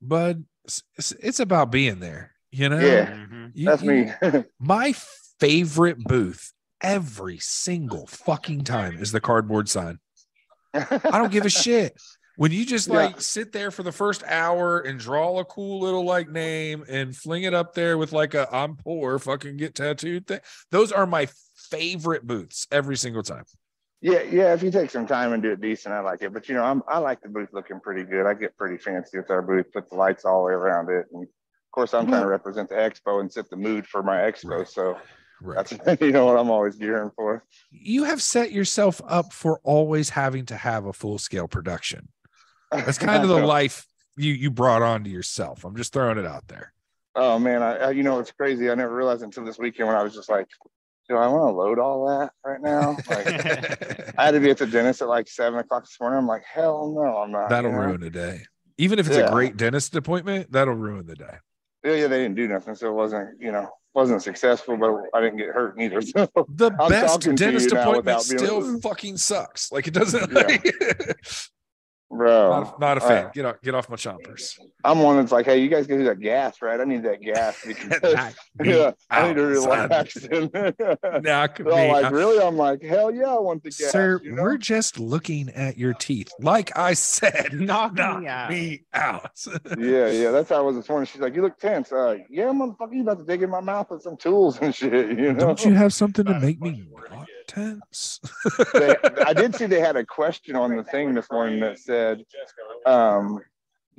[0.00, 2.78] Bud, it's, it's- it's about being there, you know?
[2.78, 3.06] Yeah.
[3.10, 3.50] Mhm.
[3.54, 4.44] You- that's you- me.
[4.60, 4.94] My
[5.40, 6.52] favorite booth
[6.82, 9.98] every single fucking time is the cardboard sign.
[10.74, 11.94] I don't give a shit.
[12.36, 12.94] When you just Yeah.
[12.94, 17.14] like sit there for the first hour and draw a cool little like name and
[17.14, 20.40] fling it up there with like a I'm poor fucking get tattooed thing.
[20.70, 21.28] Those are my
[21.70, 23.44] favorite booths every single time.
[24.00, 24.54] Yeah, yeah.
[24.54, 26.32] If you take some time and do it decent, I like it.
[26.32, 28.26] But you know, I'm I like the booth looking pretty good.
[28.26, 31.06] I get pretty fancy with our booth, put the lights all the way around it,
[31.12, 31.28] and of
[31.72, 34.58] course, I'm trying to represent the expo and set the mood for my expo.
[34.58, 34.68] Right.
[34.68, 34.96] So
[35.42, 35.66] Right.
[35.84, 37.44] that's you know what I'm always gearing for.
[37.70, 42.08] You have set yourself up for always having to have a full scale production.
[42.70, 43.86] That's kind of the life
[44.16, 45.64] you you brought on to yourself.
[45.64, 46.72] I'm just throwing it out there.
[47.14, 48.70] Oh man, I, I you know it's crazy.
[48.70, 50.46] I never realized until this weekend when I was just like,
[51.10, 52.96] do I want to load all that right now?
[53.08, 53.26] Like,
[54.18, 56.18] I had to be at the dentist at like seven o'clock this morning.
[56.18, 57.48] I'm like, hell no, I'm not.
[57.50, 57.82] That'll you know?
[57.82, 58.42] ruin a day.
[58.78, 59.26] Even if it's Yeah.
[59.26, 61.34] a great dentist appointment, that'll ruin the day.
[61.84, 65.20] Yeah, yeah, they didn't do nothing, so it wasn't you know wasn't successful, but I
[65.20, 66.00] didn't get hurt neither.
[66.16, 69.72] So The I'm best talking to you dentist appointment still fucking sucks.
[69.72, 70.30] Like it doesn't.
[70.30, 70.38] Yeah.
[70.46, 71.16] like-
[72.10, 73.26] bro, not, not a fan.
[73.26, 74.58] uh, get off get off my chompers.
[74.84, 76.80] I'm one that's like, hey, you guys can do that gas, right?
[76.80, 77.64] I need that gas.
[77.66, 78.34] because-
[78.64, 80.16] yeah, I need to relax.
[81.22, 82.42] Knock They're me like, really?
[82.44, 83.90] I'm like, hell yeah, I want the gas.
[83.90, 84.42] Sir, you know?
[84.42, 86.32] we're just looking at your teeth.
[86.40, 88.50] Like I said, Knock me out.
[88.50, 89.44] me out.
[89.78, 91.06] yeah, yeah, that's how I was this morning.
[91.06, 91.92] She's like, you look tense.
[91.92, 95.18] Uh, yeah, motherfucker, you about to dig in my mouth with some tools and shit.
[95.18, 95.38] You know?
[95.38, 96.70] Don't you have something to make me
[97.10, 98.20] not tense?
[98.74, 98.96] they,
[99.26, 102.24] I did see they had a question on the thing this morning that said,
[102.86, 103.40] um,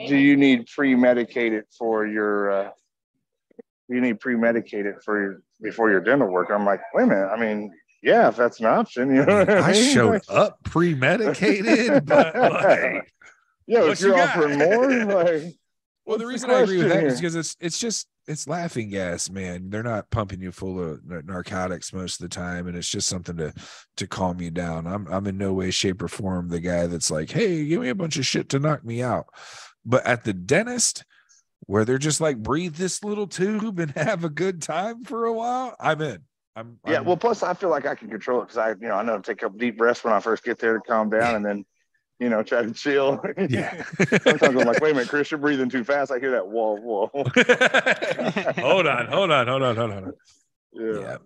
[0.08, 2.52] "Do you need pre-medicated for your?
[2.52, 2.70] Uh,
[3.90, 7.28] do you need pre-medicated for your before your dental work?" I'm like, "Wait a minute.
[7.28, 9.94] I mean, yeah, if that's an option, you know what I I mean?
[9.94, 13.14] showed up pre-medicated, but like,
[13.68, 14.30] yeah, what if you you're got?
[14.38, 15.56] offering more, like,
[16.06, 18.08] well, the What's the reason I agree with that question is because it's it's just
[18.28, 19.70] it's laughing gas, man.
[19.70, 23.38] They're not pumping you full of narcotics most of the time, and it's just something
[23.38, 23.54] to
[23.98, 24.88] to calm you down.
[24.88, 27.90] I'm I'm in no way, shape, or form the guy that's like, hey, give me
[27.90, 29.28] a bunch of shit to knock me out.
[29.86, 31.04] But at the dentist,
[31.62, 35.34] where they're just like breathe this little tube and have a good time for a
[35.34, 36.20] while, I'm in.
[36.56, 36.96] I'm yeah.
[36.96, 39.04] I'm- Well, plus I feel like I can control it because I, you know, I
[39.04, 41.36] know to take a couple deep breaths when I first get there to calm down,
[41.36, 41.66] and then,
[42.22, 43.20] you know, try to chill.
[43.50, 43.84] yeah.
[44.22, 46.12] Sometimes I'm like, wait a minute, Chris, you're breathing too fast.
[46.12, 47.08] I hear that whoa, whoa.
[48.62, 50.14] hold on, hold on, hold on, hold on.
[50.74, 51.00] Yeah.
[51.00, 51.18] Yeah,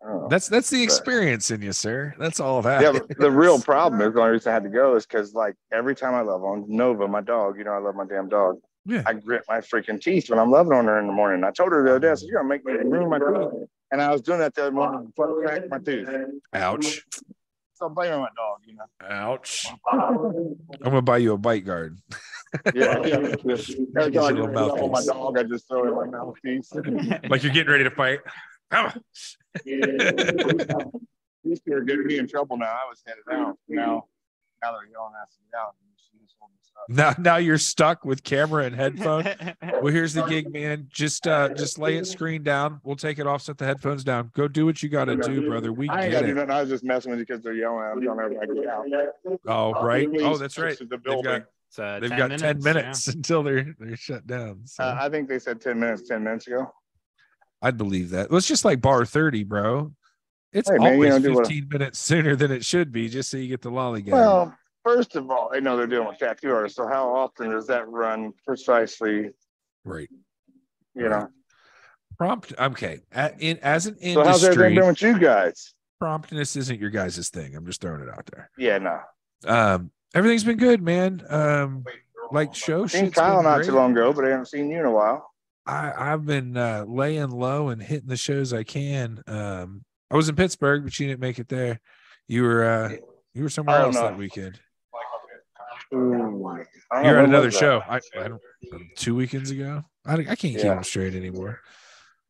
[0.00, 0.28] Oh.
[0.30, 2.14] that's that's the But- experience in you, sir.
[2.18, 2.80] That's all that.
[2.82, 5.54] yeah, the real problem is the only reason I had to go is because like
[5.72, 8.56] every time I love on Nova, my dog, you know, I love my damn dog.
[8.86, 9.02] Yeah.
[9.06, 11.44] I grit my freaking teeth when I'm loving on her in the morning.
[11.44, 13.68] I told her the other day, I said, You're gonna make me ruin my tooth.
[13.90, 16.08] And I was doing that the other morning before I cracked my tooth.
[16.54, 17.02] Ouch.
[17.78, 18.84] So I'm blaming my dog, you know.
[19.08, 19.68] Ouch.
[19.92, 21.96] I'm gonna buy you a bite guard.
[22.74, 23.14] Yeah, yeah.
[23.14, 26.72] Every time I Your just on my dog, I just throw it in my mouthpiece.
[27.30, 28.18] Like you're getting ready to fight.
[31.44, 32.66] These two are getting me in trouble now.
[32.66, 33.56] I was headed out.
[33.68, 34.06] Now
[34.60, 35.76] Now they're yelling at us out.
[36.90, 39.28] Now, now you're stuck with camera and headphone.
[39.80, 40.88] Well, here's the gig, man.
[40.90, 42.80] Just uh just lay it screen down.
[42.82, 44.32] We'll take it off, set the headphones down.
[44.34, 45.72] Go do what you gotta do, brother.
[45.72, 46.34] We I ain't get got it.
[46.34, 46.50] nothing.
[46.50, 48.02] I was just messing with you because they're yelling at us.
[48.02, 48.86] Telling everybody to get out.
[49.46, 50.08] Oh, right.
[50.20, 50.72] Oh, that's right.
[50.72, 52.52] is The They've got It's, uh, they've got 10 yeah.
[52.64, 54.62] minutes until they're they're shut down.
[54.64, 56.72] So Uh, I think they said 10 minutes, 10 minutes ago.
[57.62, 58.30] I'd believe that.
[58.30, 59.92] Well, it's just like bar 30, bro.
[60.52, 63.46] It's Hey, man, always know, 15 minutes sooner than it should be, just so you
[63.48, 64.10] get the lollygag.
[64.12, 66.76] Well, first of all, I know they're dealing with tattoo artists.
[66.76, 69.30] So how often does that run precisely?
[69.84, 70.08] right.
[70.94, 71.28] You know.
[72.16, 72.52] Prompt.
[72.58, 73.00] Okay.
[73.12, 75.74] At, in, as an industry, So how's everything industry, been with you guys?
[76.00, 77.54] promptness isn't your guys' thing.
[77.54, 78.50] I'm just throwing it out there.
[78.58, 79.00] Yeah, no.
[79.46, 81.22] Um, everything's been good, man.
[81.28, 81.84] Um,
[82.30, 83.66] like show Seen Kyle not great.
[83.66, 85.30] too long ago, but I haven't seen you in a while.
[85.66, 89.22] I, I've been uh, laying low and hitting the shows I can.
[89.26, 91.80] Um, I was in Pittsburgh, but you didn't make it there.
[92.26, 92.96] You were uh,
[93.34, 94.02] you were somewhere else know.
[94.02, 94.58] that weekend.
[95.94, 96.46] Ooh,
[96.92, 97.58] I don't You're at another that?
[97.58, 97.82] show.
[97.88, 98.42] I, I don't,
[98.96, 99.84] two weekends ago.
[100.04, 101.60] I, I can't keep them straight anymore.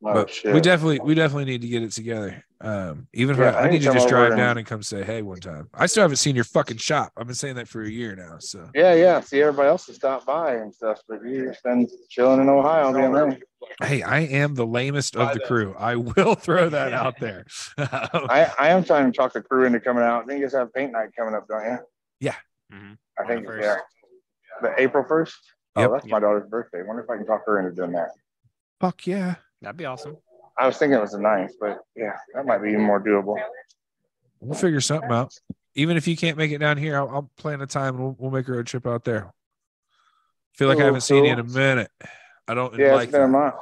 [0.04, 0.54] Oh, but shit.
[0.54, 2.44] we definitely we definitely need to get it together.
[2.60, 5.22] Um, even if Yeah, I, I need to just drive down and come say hey
[5.22, 5.68] one time.
[5.74, 7.12] I still haven't seen your fucking shop.
[7.16, 8.36] I've been saying that for a year now.
[8.38, 9.20] So Yeah, yeah.
[9.20, 12.92] See, everybody else has stopped by and stuff, but you just been chilling in Ohio
[12.92, 13.38] being there.
[13.82, 15.74] hey, I am the lamest of the crew.
[15.76, 17.44] I will throw that out there.
[17.78, 20.22] I, I am trying to talk the crew into coming out.
[20.22, 21.78] I think you guys have paint night coming up, don't you?
[22.20, 22.36] Yeah.
[22.72, 22.98] Mhm.
[23.18, 23.76] I think, On the yeah.
[24.62, 25.32] The April 1st?
[25.76, 25.90] Oh, Yep.
[25.92, 26.82] that's my daughter's birthday.
[26.82, 28.10] Wonder if I can talk her into doing that.
[28.80, 29.36] Fuck yeah.
[29.62, 30.16] That'd be awesome.
[30.56, 33.36] I was thinking it was the ninth, but yeah, that might be even more doable.
[34.40, 35.32] We'll figure something out.
[35.74, 38.16] Even if you can't make it down here, I'll, I'll plan a time and we'll,
[38.18, 39.32] we'll make a road trip out there.
[40.54, 41.90] Feel like I haven't seen you in a minute.
[42.48, 43.54] I don't Yeah, like it's been a month.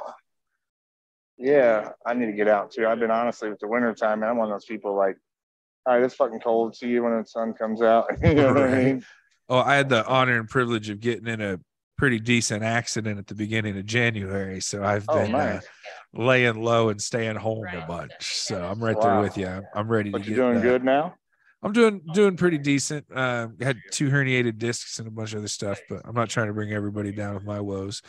[1.37, 2.87] Yeah, I need to get out too.
[2.87, 4.29] I've been honestly with the winter time, man.
[4.29, 5.17] I'm one of those people like,
[5.85, 6.75] all right, it's fucking cold.
[6.75, 8.07] See you when the sun comes out.
[8.23, 9.05] you know what I mean?
[9.49, 11.59] Oh, I had the honor and privilege of getting in a
[11.97, 14.59] pretty decent accident at the beginning of January.
[14.61, 15.61] So I've Oh, been uh,
[16.13, 18.11] laying low and staying home a bunch.
[18.19, 19.47] So I'm right there with you.
[19.47, 20.63] I'm, I'm ready But to you're get doing that.
[20.63, 21.15] good now?
[21.63, 23.07] I'm doing doing pretty decent.
[23.13, 26.47] Uh, had two herniated discs and a bunch of other stuff, but I'm not trying
[26.47, 28.03] to bring everybody down with my woes.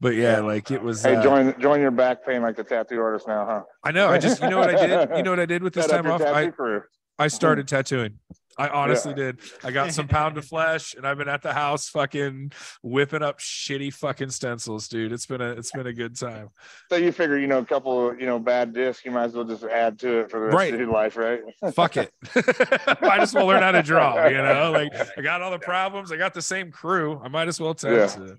[0.00, 1.02] But yeah, like it was.
[1.02, 3.62] Hey, uh, join join your back pain like the tattoo artist now, huh?
[3.82, 4.08] I know.
[4.08, 5.16] I just you know what I did.
[5.16, 6.22] You know what I did with this Set time off.
[6.22, 6.82] I crew.
[7.18, 8.20] I started tattooing.
[8.58, 9.32] I honestly Yeah.
[9.32, 9.40] did.
[9.64, 13.38] I got some pound of flesh, and I've been at the house fucking whipping up
[13.38, 15.10] shitty fucking stencils, dude.
[15.12, 16.50] It's been a it's been a good time.
[16.90, 19.44] So you figure, you know, a couple, you know, bad discs, you might as well
[19.44, 20.74] just add to it for the rest Right.
[20.74, 21.40] of your life, right?
[21.74, 22.12] Fuck it.
[23.00, 24.26] might as well learn how to draw.
[24.26, 26.12] You know, like I got all the problems.
[26.12, 27.20] I got the same crew.
[27.24, 28.36] I might as well tattoo.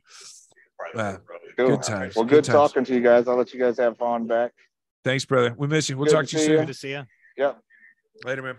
[0.95, 1.17] Uh,
[1.57, 1.67] Cool.
[1.69, 2.15] Good times.
[2.15, 2.71] Well, good good, times.
[2.71, 3.27] talking to you guys.
[3.27, 4.51] I'll let you guys have fun back.
[5.03, 5.53] thanks, brother.
[5.55, 5.97] We miss you.
[5.97, 6.53] We'll Good talk to to you soon.
[6.53, 6.59] ya.
[6.61, 7.03] Good to see you.
[7.37, 7.59] Yep.
[8.25, 8.55] Later, man.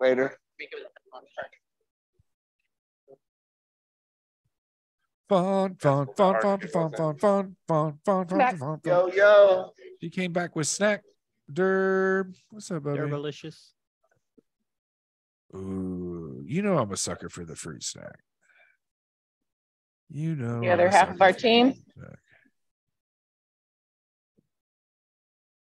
[0.00, 0.36] Later.
[5.28, 9.12] Fun, fun, fun, fun, fun, fun, fun, fun, fun, fun, fun, fun.
[9.14, 9.70] yo.
[10.00, 11.04] She came back with snack.
[11.52, 12.34] Derb.
[12.50, 12.98] What's up, buddy?
[12.98, 13.72] They're delicious.
[15.54, 18.18] Ooh, you know I'm a sucker for the fruit snack.
[20.08, 20.60] You know.
[20.60, 21.74] The other I'm a half of our team?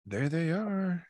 [0.05, 1.03] There they are.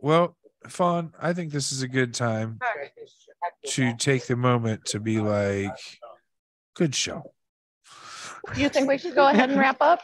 [0.00, 0.36] Well,
[0.68, 2.58] Fawn, I think this is a good time
[3.68, 5.76] to take the moment to be like,
[6.74, 7.32] good show.
[8.54, 10.00] Do you think we should go ahead and wrap up?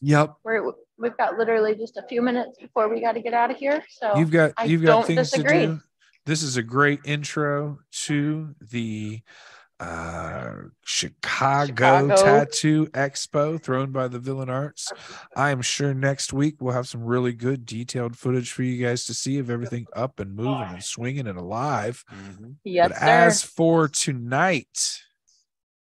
[0.00, 0.34] Yep.
[0.44, 3.56] We're, we've got literally just a few minutes before we got to get out of
[3.56, 3.82] here.
[3.90, 5.60] So You've got you've got things disagree.
[5.60, 5.80] to do.
[6.26, 9.22] This is a great intro to the
[9.80, 10.54] uh
[10.84, 12.16] Chicago, Chicago.
[12.16, 14.92] Tattoo Expo thrown by the Villain Arts.
[15.36, 19.04] I am sure next week we'll have some really good detailed footage for you guys
[19.06, 22.04] to see of everything up and moving and swinging and alive.
[22.64, 23.04] yes, but sir.
[23.04, 25.00] as for tonight,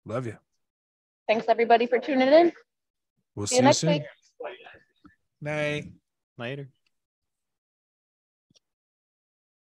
[0.05, 0.37] love you.
[1.27, 2.51] Thanks everybody for tuning in.
[3.35, 3.89] We'll See see you you next soon.
[3.91, 4.03] week.
[5.41, 5.91] Night.
[6.37, 6.69] Later.